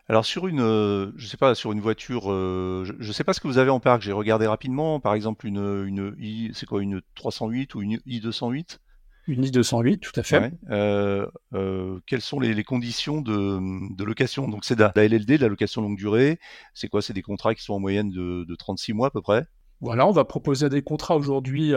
Alors 0.08 0.26
sur 0.26 0.48
une, 0.48 0.62
euh, 0.62 1.12
je 1.16 1.26
sais 1.26 1.38
pas, 1.38 1.56
sur 1.56 1.72
une 1.72 1.82
voiture, 1.82 2.32
euh, 2.32 2.84
je, 2.86 3.08
ne 3.08 3.12
sais 3.12 3.24
pas 3.24 3.34
ce 3.34 3.40
que 3.40 3.48
vous 3.48 3.58
avez 3.58 3.72
en 3.72 3.80
parc. 3.80 4.04
J'ai 4.04 4.12
regardé 4.12 4.46
rapidement, 4.46 5.00
par 5.00 5.16
exemple 5.16 5.48
une, 5.48 5.86
une 5.88 6.16
I, 6.20 6.52
c'est 6.54 6.68
quoi 6.68 6.84
une 6.84 7.02
308 7.16 7.74
ou 7.74 7.82
une 7.82 7.98
i208 8.06 8.78
Une 9.28 9.44
i208, 9.44 10.00
tout 10.00 10.12
à 10.16 10.22
fait. 10.22 10.54
Euh, 10.70 12.00
quelles 12.06 12.22
sont 12.22 12.40
les, 12.40 12.64
conditions 12.64 13.22
de, 13.22 14.04
location? 14.04 14.48
Donc 14.48 14.64
c'est 14.64 14.76
de 14.76 14.84
la 14.84 14.92
LLD, 14.96 15.38
de 15.38 15.42
la 15.42 15.48
location 15.48 15.82
longue 15.82 15.98
durée. 15.98 16.40
C'est 16.76 16.88
quoi? 16.88 17.02
C'est 17.02 17.14
des 17.14 17.24
contrats 17.24 17.56
qui 17.56 17.64
sont 17.64 17.74
en 17.74 17.80
moyenne 17.80 18.12
de, 18.12 18.44
de, 18.44 18.56
36 18.56 18.94
mois 18.94 19.08
à 19.08 19.12
peu 19.12 19.24
près. 19.24 19.48
Voilà, 19.82 20.08
on 20.08 20.12
va 20.12 20.26
proposer 20.26 20.70
des 20.70 20.82
contrats 20.82 21.16
aujourd'hui 21.16 21.74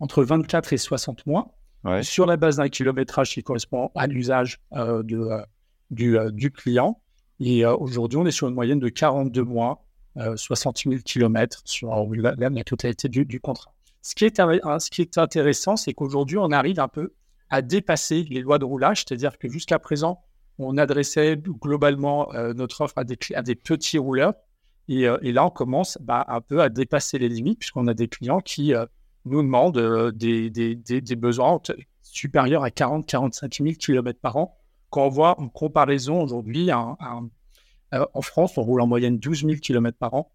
entre 0.00 0.22
24 0.22 0.72
et 0.72 0.76
60 0.76 1.26
mois 1.26 1.58
sur 2.02 2.26
la 2.26 2.36
base 2.36 2.56
d'un 2.56 2.68
kilométrage 2.68 3.32
qui 3.32 3.42
correspond 3.42 3.90
à 3.94 4.06
l'usage 4.06 4.60
euh, 4.74 5.02
euh, 5.12 5.42
euh, 6.00 6.30
du, 6.30 6.50
client. 6.50 7.00
Et 7.40 7.64
aujourd'hui, 7.64 8.18
on 8.18 8.26
est 8.26 8.32
sur 8.32 8.48
une 8.48 8.54
moyenne 8.54 8.80
de 8.80 8.88
42 8.88 9.44
mois, 9.44 9.84
60 10.34 10.82
000 10.84 10.96
km 11.04 11.62
sur 11.64 11.90
la, 12.12 12.64
totalité 12.64 13.08
du, 13.08 13.40
contrat. 13.40 13.72
Ce 14.02 14.16
qui 14.16 14.24
est, 14.24 14.36
ce 14.38 14.90
qui 14.90 15.02
est 15.02 15.18
intéressant, 15.18 15.76
c'est 15.76 15.94
qu'aujourd'hui, 15.94 16.36
on 16.38 16.50
arrive 16.50 16.80
un 16.80 16.88
peu 16.88 17.14
à 17.48 17.62
dépasser 17.62 18.24
les 18.28 18.40
lois 18.40 18.58
de 18.58 18.64
roulage, 18.64 19.04
c'est-à-dire 19.06 19.38
que 19.38 19.48
jusqu'à 19.48 19.78
présent, 19.78 20.20
on 20.58 20.76
adressait 20.76 21.36
globalement 21.36 22.28
notre 22.56 22.80
offre 22.80 22.98
à 22.98 23.04
des, 23.04 23.16
à 23.34 23.42
des 23.42 23.54
petits 23.54 23.98
rouleurs. 23.98 24.34
Et, 24.88 25.32
là, 25.32 25.44
on 25.44 25.50
commence 25.50 25.98
bah, 26.00 26.24
un 26.28 26.40
peu 26.40 26.62
à 26.62 26.68
dépasser 26.70 27.18
les 27.18 27.28
limites, 27.28 27.58
puisqu'on 27.58 27.86
a 27.88 27.94
des 27.94 28.08
clients 28.08 28.40
qui 28.40 28.72
nous 29.24 29.42
demande 29.42 29.76
euh, 29.76 30.10
des, 30.12 31.16
besoins 31.16 31.60
supérieurs 32.02 32.64
à 32.64 32.70
40-45 32.70 33.62
000 33.62 33.74
km 33.78 34.18
par 34.20 34.36
an. 34.36 34.56
Quand 34.90 35.06
on 35.06 35.10
voit 35.10 35.38
en 35.40 35.48
comparaison 35.48 36.22
aujourd'hui, 36.22 36.70
euh, 36.70 38.04
en 38.14 38.22
France, 38.22 38.56
on 38.56 38.62
roule 38.62 38.80
en 38.80 38.86
moyenne 38.86 39.18
12 39.18 39.44
000 39.44 39.56
km 39.56 39.96
par 39.98 40.14
an. 40.14 40.32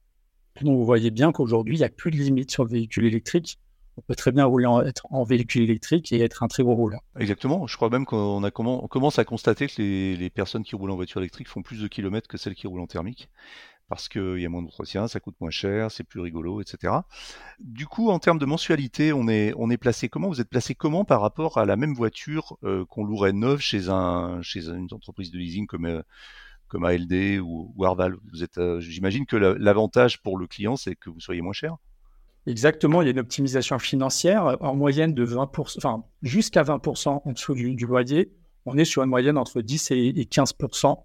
Donc 0.62 0.78
vous 0.78 0.86
voyez 0.86 1.10
bien 1.10 1.32
qu'aujourd'hui, 1.32 1.76
il 1.76 1.80
n'y 1.80 1.86
a 1.86 1.90
plus 1.90 2.12
de 2.12 2.18
limite 2.18 2.52
sur 2.52 2.64
le 2.64 2.70
véhicule 2.70 3.06
électrique. 3.06 3.58
On 3.98 4.02
peut 4.02 4.16
très 4.16 4.32
bien 4.32 4.46
rouler 4.46 4.66
en, 4.66 4.82
être 4.82 5.06
en 5.12 5.24
véhicule 5.24 5.64
électrique 5.64 6.12
et 6.12 6.20
être 6.20 6.42
un 6.42 6.48
très 6.48 6.64
gros 6.64 6.76
rouleur. 6.76 7.02
Exactement. 7.20 7.68
Je 7.68 7.76
crois 7.76 7.90
même 7.90 8.06
qu'on 8.06 8.42
commence 8.52 9.20
à 9.20 9.26
constater 9.26 9.68
que 9.68 9.82
les, 9.82 10.30
personnes 10.30 10.64
qui 10.64 10.76
roulent 10.76 10.92
en 10.92 10.96
voiture 10.96 11.22
électrique 11.22 11.48
font 11.48 11.62
plus 11.62 11.82
de 11.82 11.88
kilomètres 11.88 12.28
que 12.28 12.38
celles 12.38 12.56
qui 12.56 12.66
roulent 12.66 12.82
en 12.82 12.88
thermique 12.88 13.30
parce 13.90 14.08
qu'il 14.08 14.40
y 14.40 14.46
a 14.46 14.50
moins 14.50 14.62
d'entretien, 14.62 15.08
ça 15.08 15.20
coûte 15.20 15.36
moins 15.40 15.50
cher, 15.50 15.92
c'est 15.92 16.04
plus 16.04 16.20
rigolo, 16.20 16.62
etc. 16.62 16.94
Du 17.60 17.86
coup, 17.86 18.10
en 18.10 18.20
termes 18.20 18.40
de 18.40 18.46
mensualité, 18.46 19.14
on 19.14 19.28
est, 19.28 19.78
placé 19.78 20.10
comment? 20.10 20.30
Vous 20.30 20.42
êtes 20.42 20.50
placé 20.50 20.76
comment 20.76 21.06
par 21.06 21.22
rapport 21.22 21.58
à 21.58 21.66
la 21.66 21.76
même 21.76 21.94
voiture 21.94 22.58
euh, 22.64 22.86
qu'on 22.86 23.04
louerait 23.04 23.34
neuve 23.34 23.60
chez, 23.60 23.90
un, 23.90 24.42
chez 24.42 24.70
une 24.70 24.88
entreprise 24.92 25.32
de 25.32 25.38
leasing 25.38 25.68
comme, 25.68 25.86
euh, 25.86 26.02
comme 26.68 26.86
ALD 26.86 27.40
ou, 27.42 27.74
Arval? 27.84 28.16
Vous 28.32 28.44
êtes, 28.44 28.58
euh, 28.58 28.80
J'imagine 28.80 29.26
que 29.26 29.36
l'avantage 29.36 30.22
pour 30.22 30.38
le 30.38 30.48
client, 30.48 30.76
c'est 30.76 30.96
que 30.96 31.10
vous 31.10 31.20
soyez 31.20 31.42
moins 31.42 31.54
cher 31.54 31.76
Exactement, 32.46 33.02
il 33.02 33.06
y 33.06 33.08
a 33.08 33.12
une 33.12 33.20
optimisation 33.20 33.80
financière 33.80 34.58
en 34.60 34.76
moyenne 34.76 35.14
de 35.14 35.26
20%, 35.26 35.78
enfin 35.78 36.04
jusqu'à 36.24 36.64
20% 36.64 37.22
en 37.24 37.32
dessous 37.32 37.54
du, 37.54 37.86
loyer. 37.86 38.34
On 38.66 38.78
est 38.78 38.84
sur 38.86 39.02
une 39.02 39.10
moyenne 39.10 39.38
entre 39.38 39.62
10 39.62 39.92
et 39.92 40.12
15% 40.12 40.98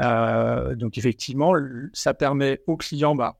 euh, 0.00 0.74
donc 0.74 0.98
effectivement, 0.98 1.54
ça 1.92 2.14
permet 2.14 2.62
aux 2.66 2.76
clients 2.76 3.14
bah, 3.14 3.38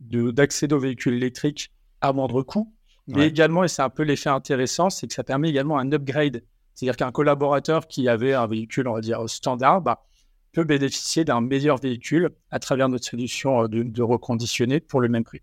d'accéder 0.00 0.74
aux 0.74 0.80
véhicules 0.80 1.14
électriques 1.14 1.72
à 2.00 2.12
moindre 2.12 2.42
coût, 2.42 2.72
mais 3.08 3.28
également, 3.28 3.62
et 3.64 3.68
c'est 3.68 3.82
un 3.82 3.90
peu 3.90 4.02
l'effet 4.02 4.30
intéressant, 4.30 4.90
c'est 4.90 5.06
que 5.06 5.14
ça 5.14 5.24
permet 5.24 5.48
également 5.48 5.78
un 5.78 5.92
upgrade. 5.92 6.42
C'est-à-dire 6.74 6.96
qu'un 6.96 7.12
collaborateur 7.12 7.86
qui 7.86 8.08
avait 8.08 8.34
un 8.34 8.46
véhicule, 8.46 8.88
on 8.88 8.94
va 8.94 9.00
dire, 9.00 9.28
standard, 9.28 9.80
bah, 9.80 10.04
peut 10.52 10.64
bénéficier 10.64 11.24
d'un 11.24 11.40
meilleur 11.40 11.78
véhicule 11.78 12.30
à 12.50 12.58
travers 12.58 12.88
notre 12.88 13.04
solution 13.04 13.62
euh, 13.62 13.68
de, 13.68 13.82
de 13.82 14.02
reconditionner 14.02 14.80
pour 14.80 15.00
le 15.00 15.08
même 15.08 15.24
prix. 15.24 15.42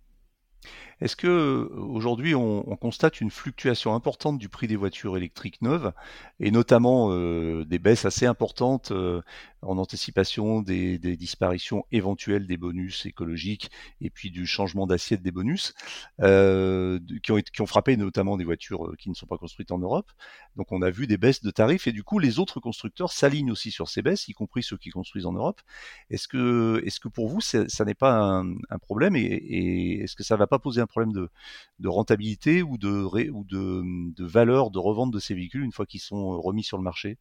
Est-ce 1.02 1.16
que 1.16 1.28
euh, 1.28 1.70
aujourd'hui 1.76 2.36
on, 2.36 2.64
constate 2.78 3.22
une 3.22 3.32
fluctuation 3.32 3.94
importante 3.94 4.38
du 4.38 4.50
prix 4.50 4.68
des 4.68 4.76
voitures 4.76 5.16
électriques 5.16 5.62
neuves 5.62 5.94
et 6.40 6.52
notamment 6.52 7.10
euh, 7.12 7.66
des 7.66 7.80
baisses 7.80 8.06
assez 8.06 8.26
importantes 8.26 8.92
euh, 8.92 9.22
en 9.62 9.78
anticipation 9.78 10.62
des, 10.62 10.98
disparitions 10.98 11.86
éventuelles 11.92 12.48
des 12.48 12.58
bonus 12.58 13.06
écologiques 13.06 13.72
et 14.02 14.10
puis 14.10 14.32
du 14.32 14.46
changement 14.46 14.86
d'assiette 14.86 15.22
des 15.22 15.32
bonus 15.32 15.74
qui, 16.20 17.32
ont, 17.32 17.66
frappé 17.66 17.96
notamment 17.96 18.36
des 18.36 18.44
voitures 18.44 18.94
qui 19.00 19.10
ne 19.10 19.16
sont 19.16 19.26
pas 19.26 19.38
construites 19.38 19.72
en 19.72 19.78
Europe. 19.80 20.12
Donc 20.58 20.72
on 20.72 20.82
a 20.82 20.90
vu 20.90 21.08
des 21.08 21.18
baisses 21.18 21.42
de 21.42 21.52
tarifs 21.52 21.88
et 21.88 21.94
du 21.94 22.04
coup 22.04 22.20
les 22.20 22.40
autres 22.40 22.60
constructeurs 22.60 23.14
s'alignent 23.14 23.52
aussi 23.52 23.72
sur 23.72 23.88
ces 23.88 24.02
baisses, 24.02 24.28
y 24.28 24.34
compris 24.34 24.64
ceux 24.64 24.78
qui 24.78 24.90
construisent 24.90 25.26
en 25.26 25.34
Europe. 25.34 25.62
Est-ce 26.10 26.28
que, 26.28 26.84
pour 27.14 27.30
vous 27.30 27.40
ça 27.42 27.86
n'est 27.86 27.94
pas 27.94 28.44
un, 28.70 28.80
problème 28.82 29.16
et, 29.16 29.22
et 29.22 30.04
est-ce 30.04 30.16
que 30.16 30.24
ça 30.24 30.36
ne 30.36 30.40
va 30.40 30.48
pas 30.48 30.60
poser 30.60 30.82
un 30.84 30.88
problème 30.88 31.14
de, 31.14 31.88
rentabilité 31.88 32.62
ou, 32.62 32.78
de, 32.78 33.30
ou 33.30 33.44
de, 33.44 34.24
valeur 34.24 34.72
de 34.72 34.80
revente 34.80 35.12
de 35.12 35.20
ces 35.20 35.34
véhicules 35.34 35.64
une 35.64 35.72
fois 35.72 35.86
qu'ils 35.86 36.02
sont 36.02 36.34
euh, 36.34 36.38
remis 36.38 36.64
sur 36.64 36.78
le 36.78 36.84
marché? 36.84 37.18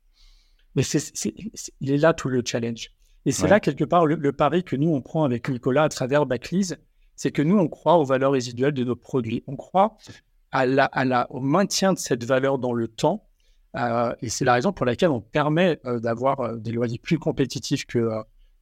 Mais 0.74 0.82
c'est, 0.82 1.34
il 1.80 1.90
est 1.90 1.98
là 1.98 2.14
tout 2.14 2.28
le 2.28 2.42
challenge. 2.44 2.90
Et 3.24 3.32
c'est 3.32 3.46
là 3.46 3.60
quelque 3.60 3.84
part 3.84 4.06
le, 4.06 4.32
pari 4.32 4.64
que 4.64 4.74
nous 4.74 4.92
on 4.92 5.00
prend 5.00 5.24
avec 5.24 5.48
Nicolas 5.48 5.84
à 5.84 5.88
travers 5.88 6.26
Backlease, 6.26 6.78
c'est 7.14 7.30
que 7.30 7.42
nous 7.42 7.56
on 7.56 7.68
croit 7.68 7.96
aux 7.96 8.04
valeurs 8.04 8.32
résiduelles 8.32 8.72
de 8.72 8.84
nos 8.84 8.96
produits. 8.96 9.44
On 9.46 9.54
croit 9.54 9.96
à 10.50 10.66
la, 10.66 10.86
à 10.86 11.04
la, 11.04 11.30
au 11.30 11.40
maintien 11.40 11.92
de 11.92 11.98
cette 11.98 12.24
valeur 12.24 12.58
dans 12.58 12.72
le 12.72 12.88
temps. 12.88 13.26
Euh, 13.76 14.14
et 14.20 14.28
c'est 14.28 14.44
la 14.44 14.54
raison 14.54 14.72
pour 14.72 14.86
laquelle 14.86 15.10
on 15.10 15.20
permet 15.20 15.78
euh, 15.86 16.00
d'avoir 16.00 16.56
des 16.58 16.72
loyers 16.72 16.98
plus 16.98 17.18
compétitifs 17.18 17.86
que, 17.86 18.10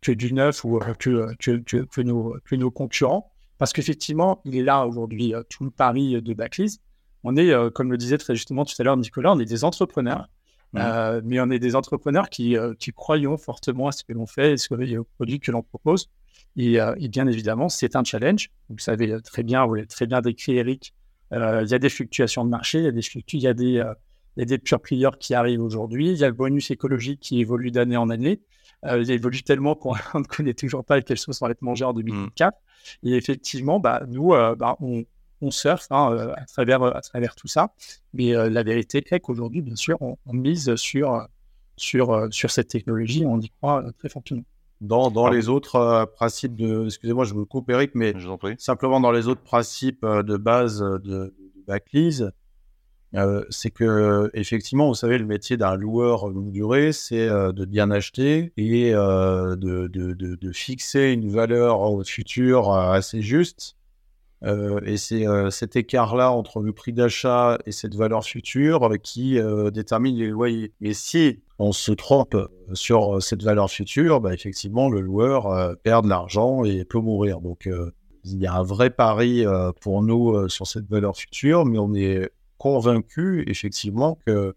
que 0.01 0.13
du 0.13 0.33
neuf 0.33 0.65
ou 0.65 0.79
que, 0.99 1.35
que, 1.37 1.85
que, 1.85 2.01
nos, 2.01 2.37
que 2.45 2.55
nos 2.55 2.71
concurrents. 2.71 3.30
Parce 3.61 3.75
qu'effectivement, 3.75 4.41
il 4.47 4.57
est 4.57 4.63
là 4.63 4.87
aujourd'hui, 4.87 5.35
euh, 5.35 5.43
tout 5.51 5.65
le 5.65 5.71
pari 5.71 6.23
de 6.23 6.33
Backlist. 6.33 6.81
On 7.25 7.37
est, 7.37 7.51
euh, 7.51 7.69
comme 7.69 7.93
le 7.93 7.99
disait 7.99 8.17
très 8.17 8.35
justement 8.35 8.65
tout 8.65 8.75
à 8.79 8.83
l'heure 8.85 8.97
Nicolas, 8.97 9.33
on 9.35 9.39
est 9.39 9.45
des 9.45 9.65
entrepreneurs. 9.65 10.31
Euh, 10.77 11.21
mais 11.25 11.41
on 11.41 11.51
est 11.51 11.59
des 11.59 11.77
entrepreneurs 11.77 12.31
qui, 12.31 12.57
qui 12.79 12.93
croyons 12.93 13.37
fortement 13.37 13.89
à 13.89 13.93
ce 13.93 14.03
que 14.05 14.13
l'on 14.13 14.25
fait 14.25 14.55
et 14.55 14.97
aux 14.97 15.05
produits 15.05 15.41
que 15.41 15.51
l'on 15.51 15.63
propose. 15.63 16.09
Et, 16.57 16.79
bien 17.09 17.27
évidemment, 17.27 17.69
c'est 17.69 17.97
un 17.97 18.05
challenge. 18.05 18.51
Vous 18.71 18.79
savez 18.79 19.21
très 19.21 19.43
bien, 19.43 19.67
vous 19.67 19.75
l'avez 19.75 19.89
très 19.89 20.07
bien 20.07 20.23
décrit, 20.23 20.57
Eric, 20.57 20.95
il 21.33 21.67
y 21.69 21.75
a 21.75 21.79
des 21.79 21.89
fluctuations 21.89 22.45
de 22.45 22.51
marché, 22.51 22.79
il 22.79 22.85
y 22.85 22.89
a 22.89 22.93
des, 22.93 23.03
il 23.33 23.41
y 23.41 23.47
a 23.49 23.53
des, 23.53 23.85
il 24.37 24.41
y 24.41 24.43
a 24.43 24.45
des 24.45 24.59
pure 24.59 24.81
players 24.81 25.19
qui 25.19 25.35
arrivent 25.35 25.63
aujourd'hui, 25.63 26.13
il 26.13 26.17
y 26.17 26.25
a 26.25 26.29
le 26.29 26.35
bonus 26.35 26.71
écologique 26.71 27.21
qui 27.21 27.41
évolue 27.41 27.73
d'année 27.73 27.97
en 27.97 28.09
année. 28.09 28.41
Euh, 28.87 29.03
il 29.03 29.11
évolue 29.11 29.43
tellement 29.43 29.75
qu'on 29.77 29.95
ne 30.15 30.25
connaît 30.25 30.55
toujours 30.55 30.85
pas 30.85 31.01
quelles 31.01 31.19
choses 31.19 31.41
vont 31.41 31.49
être 31.49 31.63
mangées 31.63 31.85
en 31.85 31.93
2024. 31.93 32.55
Mmh. 32.55 33.09
Et 33.09 33.17
effectivement, 33.17 33.81
bah, 33.81 34.03
nous, 34.09 34.31
bah, 34.31 34.77
on, 34.81 35.05
on 35.43 35.51
surfe 35.51 35.87
hein, 35.91 36.33
à, 36.37 36.45
travers, 36.47 36.83
à 36.83 37.01
travers 37.01 37.35
tout 37.35 37.49
ça. 37.49 37.73
Mais 38.15 38.33
la 38.33 38.63
vérité 38.63 39.05
est 39.11 39.21
qu'aujourd'hui, 39.21 39.61
bien 39.61 39.77
sûr, 39.77 39.99
on, 40.01 40.17
mise 40.33 40.75
sur, 40.77 41.27
sur, 41.77 42.29
sur 42.31 42.51
cette 42.51 42.69
technologie, 42.69 43.25
on 43.27 43.39
y 43.39 43.51
croit 43.51 43.85
très 43.99 44.09
fortement. 44.09 44.43
Dans, 44.81 45.11
dans 45.11 45.29
les 45.29 45.51
autres 45.51 46.11
principes 46.15 46.57
de. 46.57 46.87
Excusez-moi, 46.87 47.27
je 47.27 47.35
me 47.35 47.45
coupe, 47.45 47.69
Eric, 47.69 47.91
mais 47.95 48.15
simplement 48.57 48.99
dans 48.99 49.13
les 49.13 49.29
autres 49.29 49.43
principes 49.43 50.07
de 50.07 50.37
base 50.39 50.81
de, 50.81 50.99
de 50.99 51.35
Backlease, 51.67 52.33
euh, 53.17 53.45
c'est 53.51 53.71
que 53.71 54.31
effectivement, 54.35 54.89
vous 54.89 54.95
savez, 54.95 55.19
le 55.19 55.27
métier 55.27 55.57
d'un 55.57 55.75
loueur 55.75 56.29
longue 56.29 56.53
durée, 56.53 56.93
c'est 56.93 57.29
euh, 57.29 57.53
de 57.53 57.65
bien 57.65 57.91
acheter 57.91 58.53
et 58.57 58.95
euh, 58.95 59.57
de, 59.57 60.53
fixer 60.53 61.11
une 61.13 61.31
valeur 61.31 62.05
future 62.05 62.73
assez 62.73 63.23
juste. 63.23 63.77
et 64.43 64.97
c'est 64.97 65.25
cet 65.51 65.77
écart-là 65.77 66.33
entre 66.33 66.61
le 66.61 66.73
prix 66.73 66.93
d'achat 66.93 67.59
et 67.67 67.73
cette 67.73 67.95
valeur 67.95 68.25
future 68.25 68.91
qui 69.03 69.39
détermine 69.73 70.17
les 70.17 70.29
loyers. 70.29 70.73
Et 70.81 70.95
si 70.95 71.41
on 71.59 71.73
se 71.73 71.93
trompe 71.93 72.37
sur 72.73 73.23
cette 73.23 73.43
valeur 73.43 73.71
future, 73.71 74.21
bah, 74.21 74.35
effectivement, 74.35 74.89
le 74.89 75.01
loueur 75.01 75.77
perd 75.83 76.05
de 76.05 76.11
l'argent 76.11 76.65
et 76.65 76.85
peut 76.85 77.01
mourir. 77.01 77.41
Donc, 77.41 77.69
il 78.25 78.39
y 78.39 78.47
a 78.47 78.55
un 78.55 78.63
vrai 78.63 78.91
pari 78.91 79.45
pour 79.81 80.03
nous 80.03 80.49
sur 80.49 80.67
cette 80.67 80.89
valeur 80.89 81.17
future, 81.17 81.65
mais 81.65 81.79
on 81.79 81.95
est 81.95 82.31
convaincu 82.61 83.43
effectivement 83.49 84.19
que 84.27 84.55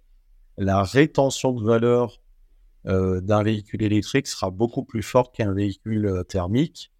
la 0.57 0.83
rétention 0.83 1.53
de 1.53 1.63
valeur 1.63 2.19
euh, 2.85 3.21
d'un 3.21 3.43
véhicule 3.43 3.81
électrique 3.81 4.27
sera 4.27 4.51
beaucoup 4.51 4.83
plus 4.83 5.01
forte 5.01 5.33
qu'un 5.33 5.53
véhicule 5.53 6.05
euh, 6.07 6.23
thermique, 6.23 6.91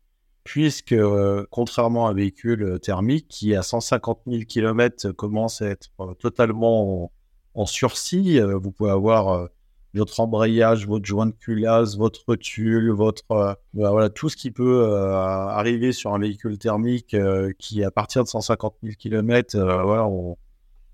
puisque 0.46 0.94
euh, 0.94 1.46
contrairement 1.52 2.08
à 2.08 2.12
un 2.12 2.14
véhicule 2.14 2.80
thermique 2.82 3.28
qui 3.28 3.54
à 3.54 3.64
150 3.64 4.22
000 4.28 4.44
km 4.48 5.12
commence 5.12 5.62
à 5.62 5.68
être 5.68 5.90
totalement 6.20 7.12
en, 7.54 7.66
sursis, 7.66 8.40
vous 8.40 8.72
pouvez 8.72 8.92
avoir 8.92 9.50
votre 9.94 10.22
embrayage, 10.22 10.88
votre 10.88 11.06
joint 11.06 11.28
de 11.28 11.34
culasse, 11.34 11.98
votre 11.98 12.36
tulle, 12.36 12.92
votre 12.92 13.26
bah, 13.28 13.58
voilà 13.74 14.10
tout 14.10 14.30
ce 14.30 14.38
qui 14.38 14.52
peut 14.52 14.86
arriver 14.96 15.92
sur 15.92 16.14
un 16.16 16.20
véhicule 16.20 16.58
thermique 16.58 17.16
qui 17.60 17.84
à 17.84 17.92
partir 17.92 18.24
de 18.24 18.30
150 18.30 18.76
000 18.82 18.96
km, 18.98 19.56
on, 19.60 20.36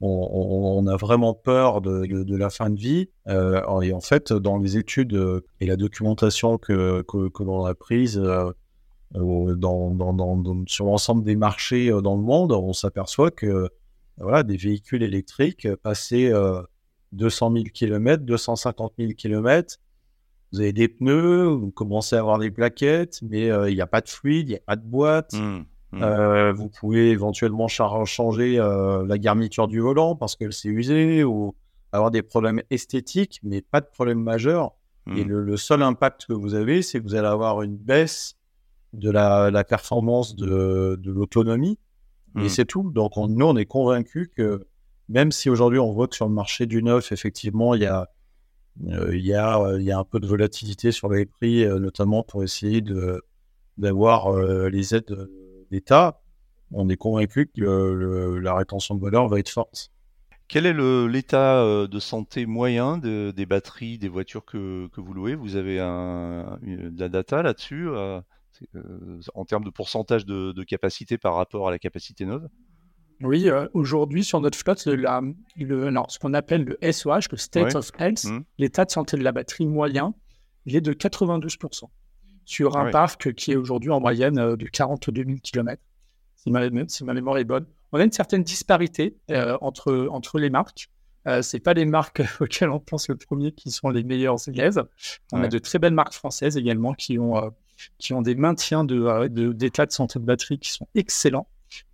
on, 0.01 0.87
a 0.87 0.95
vraiment 0.95 1.33
peur 1.33 1.81
de, 1.81 2.35
la 2.35 2.49
fin 2.49 2.69
de 2.69 2.79
vie. 2.79 3.09
Euh, 3.27 3.81
et 3.81 3.93
en 3.93 3.99
fait, 3.99 4.31
dans 4.31 4.57
les 4.57 4.77
études 4.77 5.13
euh, 5.13 5.41
et 5.59 5.65
la 5.65 5.75
documentation 5.75 6.57
que, 6.57 7.01
que, 7.01 7.43
l'on 7.43 7.65
a 7.65 7.75
prise 7.75 8.17
euh, 8.17 8.51
sur 10.67 10.85
l'ensemble 10.85 11.23
des 11.23 11.35
marchés 11.35 11.89
dans 11.89 12.15
le 12.15 12.21
monde, 12.21 12.51
on 12.51 12.73
s'aperçoit 12.73 13.31
que 13.31 13.69
voilà, 14.17 14.43
des 14.43 14.57
véhicules 14.57 15.03
électriques 15.03 15.67
passés 15.77 16.31
200 17.13 17.53
000 17.53 17.63
km, 17.73 18.23
250 18.23 18.93
000 18.99 19.11
km, 19.17 19.77
vous 20.51 20.61
avez 20.61 20.73
des 20.73 20.87
pneus, 20.87 21.47
vous 21.47 21.71
commencez 21.71 22.15
à 22.15 22.19
avoir 22.19 22.39
des 22.39 22.51
plaquettes, 22.51 23.19
mais 23.21 23.47
il 23.47 23.75
n'y 23.75 23.81
a 23.81 23.87
pas 23.87 24.01
de 24.01 24.09
fluide, 24.09 24.49
il 24.49 24.51
n'y 24.51 24.57
a 24.57 24.63
pas 24.65 24.75
de 24.75 24.85
boîte. 24.85 25.33
Mmh. 25.33 25.63
Mmh. 25.91 26.03
Euh, 26.03 26.53
vous 26.53 26.69
pouvez 26.69 27.09
éventuellement 27.09 27.67
changer 27.67 28.59
euh, 28.59 29.05
la 29.07 29.17
garniture 29.17 29.67
du 29.67 29.79
volant 29.79 30.15
parce 30.15 30.35
qu'elle 30.35 30.53
s'est 30.53 30.69
usée 30.69 31.23
ou 31.23 31.55
avoir 31.91 32.11
des 32.11 32.21
problèmes 32.21 32.61
esthétiques, 32.69 33.39
mais 33.43 33.61
pas 33.61 33.81
de 33.81 33.87
problème 33.87 34.21
majeur. 34.21 34.73
Et 35.15 35.25
mmh. 35.25 35.29
le, 35.29 35.57
seul 35.57 35.81
impact 35.81 36.27
que 36.27 36.33
vous 36.33 36.53
avez, 36.53 36.83
c'est 36.83 36.99
que 36.99 37.03
vous 37.03 37.15
allez 37.15 37.27
avoir 37.27 37.63
une 37.63 37.77
baisse 37.77 38.35
de 38.93 39.09
la, 39.09 39.63
performance 39.63 40.35
de, 40.35 40.99
l'autonomie. 41.03 41.79
Et 42.35 42.41
mmh. 42.41 42.49
c'est 42.49 42.65
tout. 42.65 42.91
Donc, 42.91 43.13
nous, 43.17 43.45
on 43.45 43.55
est 43.55 43.65
convaincus 43.65 44.29
que 44.35 44.67
même 45.07 45.31
si 45.31 45.49
aujourd'hui 45.49 45.79
on 45.79 45.91
voit 45.91 46.07
que 46.07 46.15
sur 46.15 46.27
le 46.27 46.33
marché 46.33 46.67
du 46.67 46.83
neuf, 46.83 47.11
effectivement, 47.11 47.73
il 47.73 47.81
y 47.81 47.87
a, 47.87 48.07
euh, 48.87 49.15
il 49.15 49.25
y 49.25 49.33
a, 49.33 49.73
il 49.77 49.81
y 49.81 49.91
a 49.91 49.97
un 49.97 50.03
peu 50.03 50.19
de 50.19 50.27
volatilité 50.27 50.91
sur 50.91 51.09
les 51.09 51.25
prix, 51.25 51.65
notamment 51.65 52.21
pour 52.21 52.43
essayer 52.43 52.83
d'avoir 53.79 54.31
les 54.37 54.93
aides 54.93 55.27
d'État, 55.71 56.21
on 56.71 56.89
est 56.89 56.97
convaincu 56.97 57.47
que 57.47 58.39
la 58.41 58.53
rétention 58.55 58.95
de 58.95 59.01
valeur 59.01 59.27
va 59.27 59.39
être 59.39 59.49
forte. 59.49 59.91
Quel 60.49 60.65
est 60.65 60.73
l'état 61.07 61.61
euh, 61.61 61.87
de 61.87 61.99
santé 61.99 62.47
moyen 62.47 62.97
des 62.97 63.45
batteries 63.45 63.99
des 63.99 64.09
voitures 64.09 64.43
que, 64.45 64.89
vous 64.97 65.13
louez? 65.13 65.35
Vous 65.35 65.55
avez 65.55 65.79
un, 65.79 66.57
de 66.63 66.99
la 66.99 67.07
data 67.07 67.43
là-dessus 67.43 67.87
euh, 67.87 68.19
euh, 68.75 69.19
en 69.35 69.45
termes 69.45 69.63
de 69.63 69.69
pourcentage 69.69 70.25
de, 70.25 70.63
capacité 70.63 71.19
par 71.19 71.35
rapport 71.35 71.67
à 71.67 71.71
la 71.71 71.77
capacité 71.77 72.25
neuve? 72.25 72.49
Oui, 73.21 73.47
aujourd'hui 73.73 74.23
sur 74.23 74.41
notre 74.41 74.57
flotte, 74.57 74.79
ce 74.79 76.19
qu'on 76.19 76.33
appelle 76.33 76.63
le 76.63 76.91
SOH, 76.91 77.29
le 77.31 77.37
State 77.37 77.75
of 77.75 77.91
Health, 77.99 78.23
mmh. 78.23 78.39
l'état 78.57 78.85
de 78.85 78.91
santé 78.91 79.17
de 79.17 79.23
la 79.23 79.31
batterie 79.31 79.67
moyen, 79.67 80.15
il 80.65 80.75
est 80.75 80.81
de 80.81 80.93
92% 80.93 81.83
sur 82.49 82.77
un 82.77 82.89
parc 82.89 83.33
qui 83.35 83.51
est 83.51 83.55
aujourd'hui 83.55 83.91
en 83.91 83.99
moyenne 83.99 84.39
euh, 84.39 84.55
de 84.55 84.65
42 84.65 85.23
000 85.23 85.37
km, 85.43 85.79
si 86.35 86.49
ma, 86.49 87.13
mémoire 87.13 87.37
est 87.37 87.43
bonne. 87.43 87.67
On 87.91 87.99
a 87.99 88.03
une 88.03 88.11
certaine 88.11 88.41
disparité 88.41 89.15
euh, 89.29 89.55
entre, 89.61 90.07
entre 90.09 90.39
les 90.39 90.49
marques. 90.49 90.89
Euh, 91.27 91.43
ce 91.43 91.57
pas 91.57 91.75
les 91.75 91.85
marques 91.85 92.23
auxquelles 92.39 92.71
on 92.71 92.79
pense 92.79 93.07
le 93.07 93.15
premier 93.15 93.51
qui 93.51 93.69
sont 93.69 93.89
les 93.89 94.03
meilleures 94.03 94.39
élèves. 94.47 94.83
On 95.31 95.43
a 95.43 95.47
de 95.47 95.59
très 95.59 95.77
belles 95.77 95.93
marques 95.93 96.13
françaises 96.13 96.57
également 96.57 96.93
qui 96.93 97.19
ont, 97.19 97.37
euh, 97.37 97.49
qui 97.99 98.13
ont 98.13 98.23
des 98.23 98.33
maintiens 98.33 98.83
d'état 98.83 99.27
de, 99.27 99.51
d'état 99.51 99.85
de, 99.85 99.91
santé 99.91 100.17
de 100.17 100.25
batterie 100.25 100.57
qui 100.57 100.71
sont 100.71 100.87
excellents. 100.95 101.47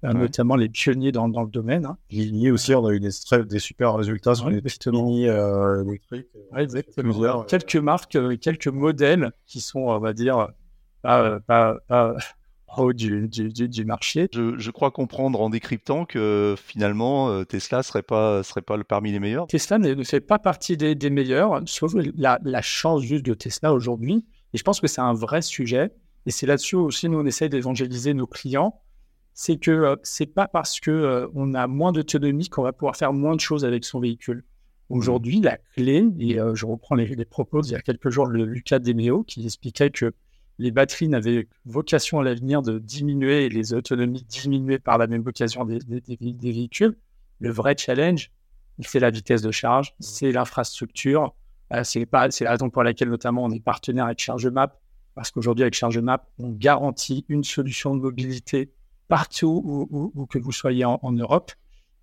Notamment 0.03 0.55
les 0.55 0.69
pionniers 0.69 1.11
dans, 1.11 1.29
dans 1.29 1.43
le 1.43 1.49
domaine. 1.49 1.85
Hein. 1.85 1.97
Ligné 2.09 2.51
aussi, 2.51 2.73
on 2.73 2.85
a 2.85 2.93
eu 2.93 2.99
des, 2.99 3.09
des 3.47 3.59
super 3.59 3.95
résultats 3.95 4.35
sur 4.35 4.49
les 4.49 4.61
mini 4.87 5.25
électriques. 5.25 6.27
exactement. 6.55 7.43
quelques 7.43 7.75
marques, 7.75 8.17
quelques 8.39 8.67
modèles 8.67 9.31
qui 9.45 9.61
sont, 9.61 9.79
on 9.79 9.99
va 9.99 10.13
dire, 10.13 10.49
pas, 11.01 11.39
pas, 11.41 11.77
pas 11.87 12.15
haut 12.77 12.93
du, 12.93 13.27
du, 13.27 13.49
du, 13.49 13.85
marché. 13.85 14.27
Je, 14.33 14.57
je, 14.57 14.71
crois 14.71 14.91
comprendre 14.91 15.39
en 15.41 15.49
décryptant 15.49 16.05
que 16.05 16.55
finalement 16.57 17.43
Tesla 17.45 17.83
serait 17.83 18.01
pas 18.01 18.43
serait 18.43 18.61
pas 18.61 18.77
parmi 18.83 19.11
les 19.11 19.19
meilleurs. 19.19 19.47
Tesla 19.47 19.77
ne, 19.77 20.03
fait 20.03 20.21
pas 20.21 20.39
partie 20.39 20.77
des, 20.77 20.95
des 20.95 21.09
meilleurs, 21.09 21.61
sauf 21.65 21.93
la, 22.15 22.39
la, 22.43 22.61
chance 22.61 23.01
juste 23.03 23.25
de 23.25 23.33
Tesla 23.33 23.73
aujourd'hui. 23.73 24.25
Et 24.53 24.57
je 24.57 24.63
pense 24.63 24.79
que 24.79 24.87
c'est 24.87 25.01
un 25.01 25.13
vrai 25.13 25.41
sujet. 25.41 25.91
Et 26.25 26.31
c'est 26.31 26.47
là-dessus 26.47 26.75
aussi 26.75 27.07
nous 27.07 27.19
on 27.19 27.25
essaye 27.25 27.49
d'évangéliser 27.49 28.13
nos 28.13 28.27
clients 28.27 28.81
c'est 29.35 29.57
que 29.57 29.69
euh, 29.69 29.95
c'est 30.01 30.25
pas 30.25 30.47
parce 30.47 30.79
que 30.79 30.89
euh, 30.89 31.27
on 31.35 31.53
a 31.53 31.67
moins 31.67 31.91
d'autonomie 31.91 32.47
qu'on 32.47 32.63
va 32.63 32.71
pouvoir 32.71 32.95
faire 32.95 33.11
moins 33.11 33.35
de 33.35 33.41
choses 33.41 33.65
avec 33.65 33.83
son 33.83 33.99
véhicule. 33.99 34.37
Mmh. 34.89 34.97
Aujourd'hui, 34.97 35.41
la 35.41 35.57
clé, 35.57 36.05
et 36.19 36.39
euh, 36.39 36.55
je 36.55 36.65
reprends 36.65 36.95
les, 36.95 37.25
propos 37.25 37.61
d'il 37.61 37.73
y 37.73 37.75
a 37.75 37.81
quelques 37.81 38.09
jours 38.09 38.29
de 38.29 38.41
Lucas 38.41 38.79
Demeo 38.79 39.23
qui 39.23 39.43
expliquait 39.43 39.89
que 39.89 40.13
les 40.57 40.71
batteries 40.71 41.09
n'avaient 41.09 41.49
vocation 41.65 42.21
à 42.21 42.23
l'avenir 42.23 42.61
de 42.61 42.79
diminuer 42.79 43.45
et 43.45 43.49
les 43.49 43.73
autonomies 43.73 44.23
diminuer 44.23 44.79
par 44.79 44.97
la 44.97 45.05
même 45.05 45.27
occasion 45.27 45.65
des, 45.65 45.79
véhicules. 46.41 46.97
Le 47.39 47.51
vrai 47.51 47.75
challenge, 47.77 48.31
c'est 48.79 49.01
la 49.01 49.09
vitesse 49.09 49.41
de 49.41 49.51
charge, 49.51 49.89
mmh. 49.89 50.03
c'est 50.03 50.31
l'infrastructure. 50.31 51.35
c'est 51.83 52.07
la 52.09 52.51
raison 52.51 52.69
pour 52.69 52.83
laquelle 52.83 53.09
notamment 53.09 53.43
on 53.43 53.51
est 53.51 53.59
partenaire 53.59 54.05
avec 54.05 54.19
ChargeMap 54.19 54.79
parce 55.13 55.31
qu'aujourd'hui 55.31 55.63
avec 55.63 55.73
ChargeMap, 55.73 56.25
on 56.39 56.51
garantit 56.51 57.25
une 57.27 57.43
solution 57.43 57.95
de 57.95 58.01
mobilité 58.01 58.71
partout 59.07 59.61
où, 59.93 60.25
que 60.27 60.39
vous 60.39 60.51
soyez 60.51 60.85
en, 60.85 61.11
Europe. 61.11 61.51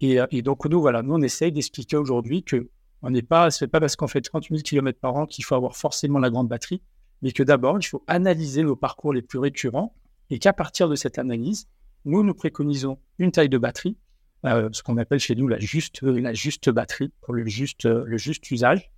Euh, 0.02 0.26
et, 0.30 0.42
donc, 0.42 0.64
nous, 0.66 0.80
voilà, 0.80 1.02
nous, 1.02 1.14
on 1.14 1.22
essaye 1.22 1.52
d'expliquer 1.52 1.96
aujourd'hui 1.96 2.42
que 2.42 2.68
on 3.02 3.10
n'est 3.10 3.22
pas, 3.22 3.48
pas 3.72 3.80
parce 3.80 3.96
qu'on 3.96 4.06
fait 4.06 4.20
30 4.20 4.48
000 4.48 4.60
km 4.62 4.98
par 5.00 5.16
an 5.16 5.26
qu'il 5.26 5.44
faut 5.44 5.56
avoir 5.56 5.76
forcément 5.76 6.20
la 6.20 6.30
grande 6.30 6.48
batterie, 6.48 6.82
mais 7.20 7.32
que 7.32 7.42
d'abord, 7.42 7.76
il 7.80 7.84
faut 7.84 8.04
analyser 8.06 8.62
nos 8.62 8.76
parcours 8.76 9.12
les 9.12 9.22
plus 9.22 9.38
récurrents 9.38 9.94
et 10.30 10.38
qu'à 10.38 10.52
partir 10.52 10.88
de 10.88 10.94
cette 10.94 11.18
analyse, 11.18 11.66
nous, 12.04 12.22
nous 12.22 12.34
préconisons 12.34 12.98
une 13.18 13.32
taille 13.32 13.48
de 13.48 13.58
batterie, 13.58 13.96
euh, 14.44 14.68
ce 14.72 14.82
qu'on 14.82 14.98
appelle 14.98 15.18
chez 15.18 15.34
nous 15.34 15.48
la 15.48 15.58
juste, 15.58 16.02
la 16.02 16.32
juste 16.32 16.70
batterie 16.70 17.12
pour 17.20 17.34
le 17.34 17.44
juste, 17.46 17.84
le 17.84 18.18
juste 18.18 18.48
usage. 18.50 18.90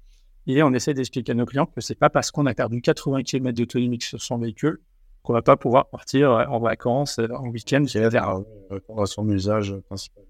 Et 0.46 0.62
on 0.62 0.72
essaie 0.74 0.92
d'expliquer 0.92 1.32
à 1.32 1.34
nos 1.34 1.46
clients 1.46 1.66
que 1.66 1.80
c'est 1.80 1.94
pas 1.94 2.10
parce 2.10 2.30
qu'on 2.30 2.44
a 2.44 2.54
perdu 2.54 2.82
80 2.82 3.22
km 3.22 3.56
d'autonomie 3.56 4.00
sur 4.00 4.20
son 4.20 4.38
véhicule 4.38 4.80
qu'on 5.24 5.32
va 5.32 5.42
pas 5.42 5.56
pouvoir 5.56 5.88
partir 5.88 6.30
euh, 6.30 6.44
en 6.46 6.60
vacances, 6.60 7.18
euh, 7.18 7.28
en 7.34 7.48
week-end, 7.48 7.84
vers 7.94 8.40
répondre 8.70 9.02
à 9.02 9.06
son 9.06 9.28
usage 9.28 9.74
principal. 9.88 10.24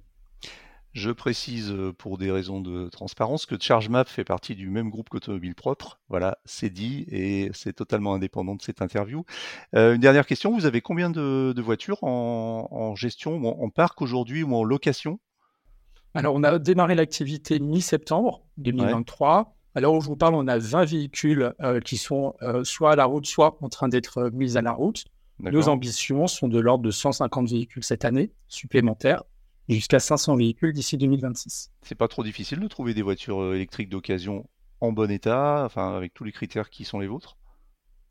Je 0.93 1.11
précise 1.11 1.73
euh, 1.73 1.93
pour 1.93 2.17
des 2.19 2.31
raisons 2.31 2.61
de 2.61 2.89
transparence 2.89 3.45
que 3.45 3.57
ChargeMap 3.61 4.09
fait 4.09 4.23
partie 4.23 4.55
du 4.55 4.71
même 4.71 4.91
groupe 4.91 5.09
qu'Automobile 5.09 5.57
Propre. 5.57 5.99
Voilà, 6.09 6.39
c'est 6.45 6.71
dit 6.71 7.05
et 7.09 7.51
c'est 7.53 7.73
totalement 7.73 8.15
indépendant 8.15 8.55
de 8.55 8.63
cette 8.63 8.81
interview. 8.81 9.25
une 9.73 9.99
dernière 9.99 10.27
question, 10.27 10.55
vous 10.55 10.65
avez 10.65 10.81
combien 10.81 11.11
de, 11.11 11.61
voitures 11.61 12.05
en, 12.05 12.95
gestion, 12.95 13.45
en, 13.45 13.71
parc 13.71 14.01
aujourd'hui 14.01 14.45
ou 14.45 14.55
en 14.55 14.63
location? 14.63 15.19
Alors, 16.15 16.37
on 16.37 16.45
a 16.45 16.61
démarré 16.61 16.95
l'activité 16.95 17.59
mi-septembre 17.59 18.47
2023. 18.59 19.57
Alors, 19.75 19.95
où 19.95 20.01
je 20.01 20.07
vous 20.07 20.17
parle, 20.17 20.35
on 20.35 20.47
a 20.47 20.59
20 20.59 20.85
véhicules 20.85 21.53
qui 21.85 21.97
sont 21.97 22.35
soit 22.63 22.93
à 22.93 22.97
la 22.97 23.05
route, 23.07 23.27
soit 23.27 23.57
en 23.61 23.69
train 23.69 23.89
d'être 23.89 24.31
mis 24.33 24.57
à 24.57 24.63
la 24.63 24.73
route. 24.73 25.05
Nos 25.41 25.69
ambitions 25.69 26.27
sont 26.27 26.49
de 26.49 26.61
l'ordre 26.61 26.85
de 26.85 26.91
150 26.91 27.49
véhicules 27.49 27.83
cette 27.83 28.05
année, 28.05 28.33
supplémentaires, 28.49 29.25
jusqu'à 29.69 29.99
500 29.99 30.37
véhicules 30.37 30.73
d'ici 30.73 30.97
2026. 30.97 31.73
C'est 31.83 31.97
pas 31.97 32.07
trop 32.07 32.23
difficile 32.23 32.61
de 32.61 32.69
trouver 32.69 32.95
des 32.95 33.03
voitures 33.03 33.53
électriques 33.53 33.89
d'occasion 33.89 34.49
en 34.81 34.93
bon 34.93 35.11
état, 35.11 35.65
enfin 35.65 35.97
avec 35.97 36.15
tous 36.15 36.25
les 36.25 36.33
critères 36.33 36.71
qui 36.71 36.85
sont 36.85 37.01
les 37.01 37.07
vôtres? 37.07 37.37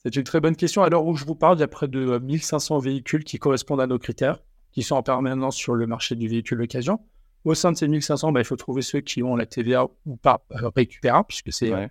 C'est 0.03 0.15
une 0.17 0.23
très 0.23 0.41
bonne 0.41 0.57
question. 0.57 0.83
Alors 0.83 1.05
où 1.05 1.15
je 1.15 1.23
vous 1.23 1.35
parle, 1.35 1.57
il 1.57 1.61
y 1.61 1.63
a 1.63 1.67
près 1.69 1.87
de 1.87 2.17
1500 2.17 2.79
véhicules 2.79 3.23
qui 3.23 3.37
correspondent 3.39 3.79
à 3.79 3.87
nos 3.87 3.99
critères, 3.99 4.39
qui 4.73 4.83
sont 4.83 4.95
en 4.95 5.03
permanence 5.03 5.55
sur 5.55 5.75
le 5.75 5.87
marché 5.87 6.15
du 6.15 6.27
véhicule 6.27 6.57
d'occasion. 6.57 6.99
Au 7.45 7.55
sein 7.55 7.73
de 7.73 7.77
ces 7.77 7.87
1500, 7.87 8.31
bah, 8.31 8.39
il 8.39 8.45
faut 8.45 8.55
trouver 8.55 8.81
ceux 8.81 9.01
qui 9.01 9.21
ont 9.21 9.35
la 9.35 9.45
TVA 9.45 9.85
ou 10.05 10.15
pas 10.15 10.45
euh, 10.51 10.69
récupérable, 10.75 11.25
puisque 11.27 11.51
c'est 11.51 11.73
euh, 11.73 11.87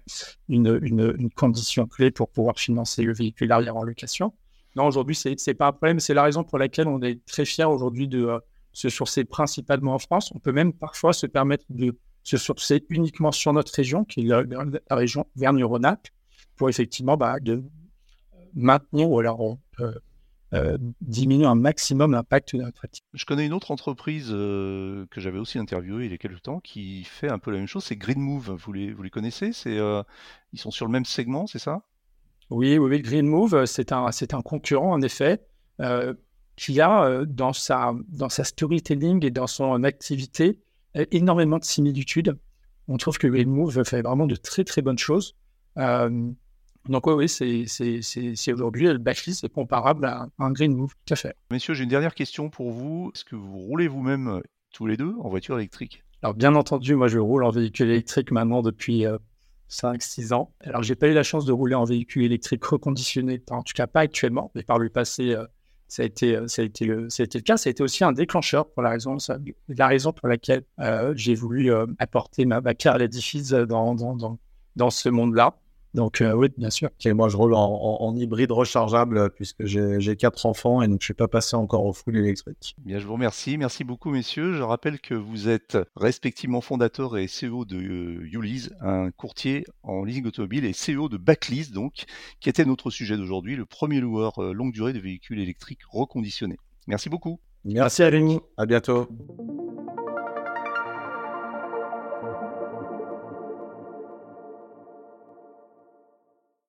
une, 0.48 0.78
une, 0.82 1.30
condition 1.30 1.86
clé 1.86 2.10
pour 2.10 2.30
pouvoir 2.30 2.58
financer 2.58 3.02
le 3.02 3.12
véhicule 3.12 3.52
arrière 3.52 3.76
en 3.76 3.82
location. 3.82 4.32
Non, 4.76 4.86
aujourd'hui, 4.86 5.14
ce 5.14 5.28
n'est 5.28 5.54
pas 5.54 5.66
un 5.66 5.72
problème. 5.72 6.00
C'est 6.00 6.14
la 6.14 6.22
raison 6.22 6.42
pour 6.42 6.58
laquelle 6.58 6.88
on 6.88 7.02
est 7.02 7.22
très 7.26 7.44
fiers 7.44 7.64
aujourd'hui 7.64 8.08
de 8.08 8.24
euh, 8.24 8.38
se 8.72 8.88
sourcer 8.88 9.24
principalement 9.24 9.94
en 9.94 9.98
France. 9.98 10.32
On 10.34 10.38
peut 10.38 10.52
même 10.52 10.72
parfois 10.72 11.12
se 11.12 11.26
permettre 11.26 11.64
de 11.68 11.96
se 12.22 12.38
sourcer 12.38 12.84
uniquement 12.88 13.32
sur 13.32 13.52
notre 13.52 13.74
région, 13.74 14.04
qui 14.04 14.20
est 14.20 14.24
la, 14.24 14.96
région 14.96 15.26
Vergne-Rhône-Alpes, 15.36 16.08
pour 16.56 16.70
effectivement 16.70 17.16
bah, 17.16 17.40
de 17.40 17.62
maintenir 18.54 19.10
ou 19.10 19.18
alors 19.18 19.58
euh, 19.80 19.92
diminuer 21.00 21.46
un 21.46 21.54
maximum 21.54 22.12
l'impact 22.12 22.54
de 22.56 22.62
notre 22.62 22.84
activité. 22.84 23.08
Je 23.14 23.24
connais 23.24 23.46
une 23.46 23.54
autre 23.54 23.70
entreprise 23.70 24.28
euh, 24.32 25.06
que 25.10 25.20
j'avais 25.20 25.38
aussi 25.38 25.58
interviewée 25.58 26.04
il 26.04 26.10
y 26.10 26.14
a 26.14 26.18
quelques 26.18 26.42
temps 26.42 26.60
qui 26.60 27.04
fait 27.04 27.30
un 27.30 27.38
peu 27.38 27.50
la 27.50 27.58
même 27.58 27.66
chose, 27.66 27.84
c'est 27.84 27.96
Green 27.96 28.20
Move. 28.20 28.56
Vous 28.62 28.72
les, 28.72 28.92
vous 28.92 29.02
les 29.02 29.10
connaissez? 29.10 29.52
C'est, 29.52 29.78
euh, 29.78 30.02
Ils 30.52 30.58
sont 30.58 30.70
sur 30.70 30.84
le 30.84 30.92
même 30.92 31.06
segment, 31.06 31.46
c'est 31.46 31.58
ça? 31.58 31.82
Oui, 32.50 32.76
oui, 32.76 33.00
Green 33.00 33.26
Move, 33.26 33.64
c'est 33.64 33.92
un, 33.92 34.12
c'est 34.12 34.34
un 34.34 34.42
concurrent 34.42 34.92
en 34.92 35.00
effet 35.00 35.40
qui 36.54 36.80
a 36.80 37.24
dans 37.24 37.54
sa, 37.54 37.94
dans 38.08 38.28
sa 38.28 38.44
storytelling 38.44 39.24
et 39.24 39.30
dans 39.30 39.46
son 39.46 39.84
activité 39.84 40.60
énormément 40.94 41.58
de 41.58 41.64
similitudes. 41.64 42.38
On 42.88 42.98
trouve 42.98 43.16
que 43.16 43.26
Green 43.26 43.48
Move 43.48 43.84
fait 43.84 44.02
vraiment 44.02 44.26
de 44.26 44.36
très 44.36 44.64
très 44.64 44.82
bonnes 44.82 44.98
choses. 44.98 45.34
Donc 46.88 47.06
oui, 47.06 47.28
c'est, 47.28 47.64
c'est, 47.66 48.52
aujourd'hui, 48.52 48.86
le 48.86 48.98
backlist 48.98 49.44
est 49.44 49.48
comparable 49.48 50.04
à 50.04 50.26
un 50.38 50.50
green 50.50 50.74
move, 50.74 50.92
tout 51.06 51.14
à 51.14 51.16
fait. 51.16 51.36
Messieurs, 51.50 51.74
j'ai 51.74 51.84
une 51.84 51.90
dernière 51.90 52.14
question 52.14 52.50
pour 52.50 52.72
vous. 52.72 53.12
Est-ce 53.14 53.24
que 53.24 53.36
vous 53.36 53.58
roulez 53.58 53.86
vous-même 53.86 54.28
euh, 54.28 54.40
tous 54.72 54.86
les 54.86 54.96
deux 54.96 55.14
en 55.20 55.28
voiture 55.28 55.58
électrique? 55.58 56.02
Alors 56.22 56.34
bien 56.34 56.54
entendu, 56.54 56.94
moi 56.94 57.08
je 57.08 57.18
roule 57.18 57.44
en 57.44 57.50
véhicule 57.50 57.88
électrique 57.88 58.30
maintenant 58.30 58.62
depuis 58.62 59.04
5-6 59.70 60.32
euh, 60.32 60.36
ans. 60.36 60.52
Alors 60.60 60.82
j'ai 60.82 60.94
pas 60.94 61.08
eu 61.08 61.14
la 61.14 61.22
chance 61.22 61.44
de 61.44 61.52
rouler 61.52 61.74
en 61.74 61.84
véhicule 61.84 62.24
électrique 62.24 62.64
reconditionné, 62.64 63.42
en 63.50 63.62
tout 63.62 63.74
cas 63.74 63.86
pas 63.86 64.00
actuellement, 64.00 64.50
mais 64.54 64.62
par 64.62 64.78
le 64.78 64.88
passé, 64.88 65.34
euh, 65.34 65.44
ça, 65.86 66.02
a 66.02 66.06
été, 66.06 66.36
ça, 66.48 66.62
a 66.62 66.64
été 66.64 66.84
le, 66.84 67.10
ça 67.10 67.22
a 67.22 67.24
été 67.24 67.38
le 67.38 67.42
cas. 67.42 67.56
Ça 67.56 67.68
a 67.68 67.70
été 67.70 67.82
aussi 67.82 68.02
un 68.02 68.12
déclencheur 68.12 68.68
pour 68.70 68.82
la 68.82 68.90
raison, 68.90 69.18
la 69.68 69.86
raison 69.86 70.12
pour 70.12 70.26
laquelle 70.26 70.64
j'ai 71.14 71.34
voulu 71.34 71.70
apporter 71.98 72.46
ma, 72.46 72.60
ma 72.60 72.72
à 72.84 72.98
l'édifice 72.98 73.50
dans, 73.50 73.94
dans, 73.94 74.16
dans, 74.16 74.38
dans 74.74 74.90
ce 74.90 75.10
monde-là. 75.10 75.54
Donc 75.94 76.20
euh, 76.20 76.32
oui, 76.32 76.48
bien 76.56 76.70
sûr. 76.70 76.88
moi, 77.06 77.28
je 77.28 77.36
roule 77.36 77.54
en, 77.54 78.14
hybride 78.16 78.50
rechargeable 78.50 79.18
euh, 79.18 79.28
puisque 79.28 79.64
j'ai 79.64 80.16
quatre 80.16 80.46
enfants 80.46 80.82
et 80.82 80.88
donc 80.88 81.00
je 81.00 81.04
ne 81.04 81.06
suis 81.06 81.14
pas 81.14 81.28
passé 81.28 81.56
encore 81.56 81.84
au 81.84 81.92
full 81.92 82.16
électrique. 82.16 82.74
Bien, 82.78 82.98
je 82.98 83.06
vous 83.06 83.12
remercie. 83.14 83.58
Merci 83.58 83.84
beaucoup, 83.84 84.10
messieurs. 84.10 84.54
Je 84.54 84.62
rappelle 84.62 85.00
que 85.00 85.14
vous 85.14 85.48
êtes 85.48 85.78
respectivement 85.96 86.60
fondateur 86.60 87.18
et 87.18 87.26
CEO 87.26 87.64
de 87.64 87.76
uh, 87.76 88.68
un 88.80 89.10
courtier 89.10 89.64
en 89.82 90.04
leasing 90.04 90.26
automobile, 90.26 90.64
et 90.64 90.72
CEO 90.72 91.08
de 91.08 91.16
Backlease, 91.16 91.72
donc, 91.72 92.04
qui 92.40 92.48
était 92.48 92.64
notre 92.64 92.90
sujet 92.90 93.16
d'aujourd'hui, 93.16 93.56
le 93.56 93.66
premier 93.66 94.00
loueur 94.00 94.40
longue 94.52 94.72
durée 94.72 94.92
de 94.92 95.00
véhicules 95.00 95.40
électriques 95.40 95.82
reconditionnés. 95.88 96.58
Merci 96.86 97.08
beaucoup. 97.08 97.38
Merci 97.64 98.02
à 98.02 98.10
À 98.56 98.66
bientôt. 98.66 99.08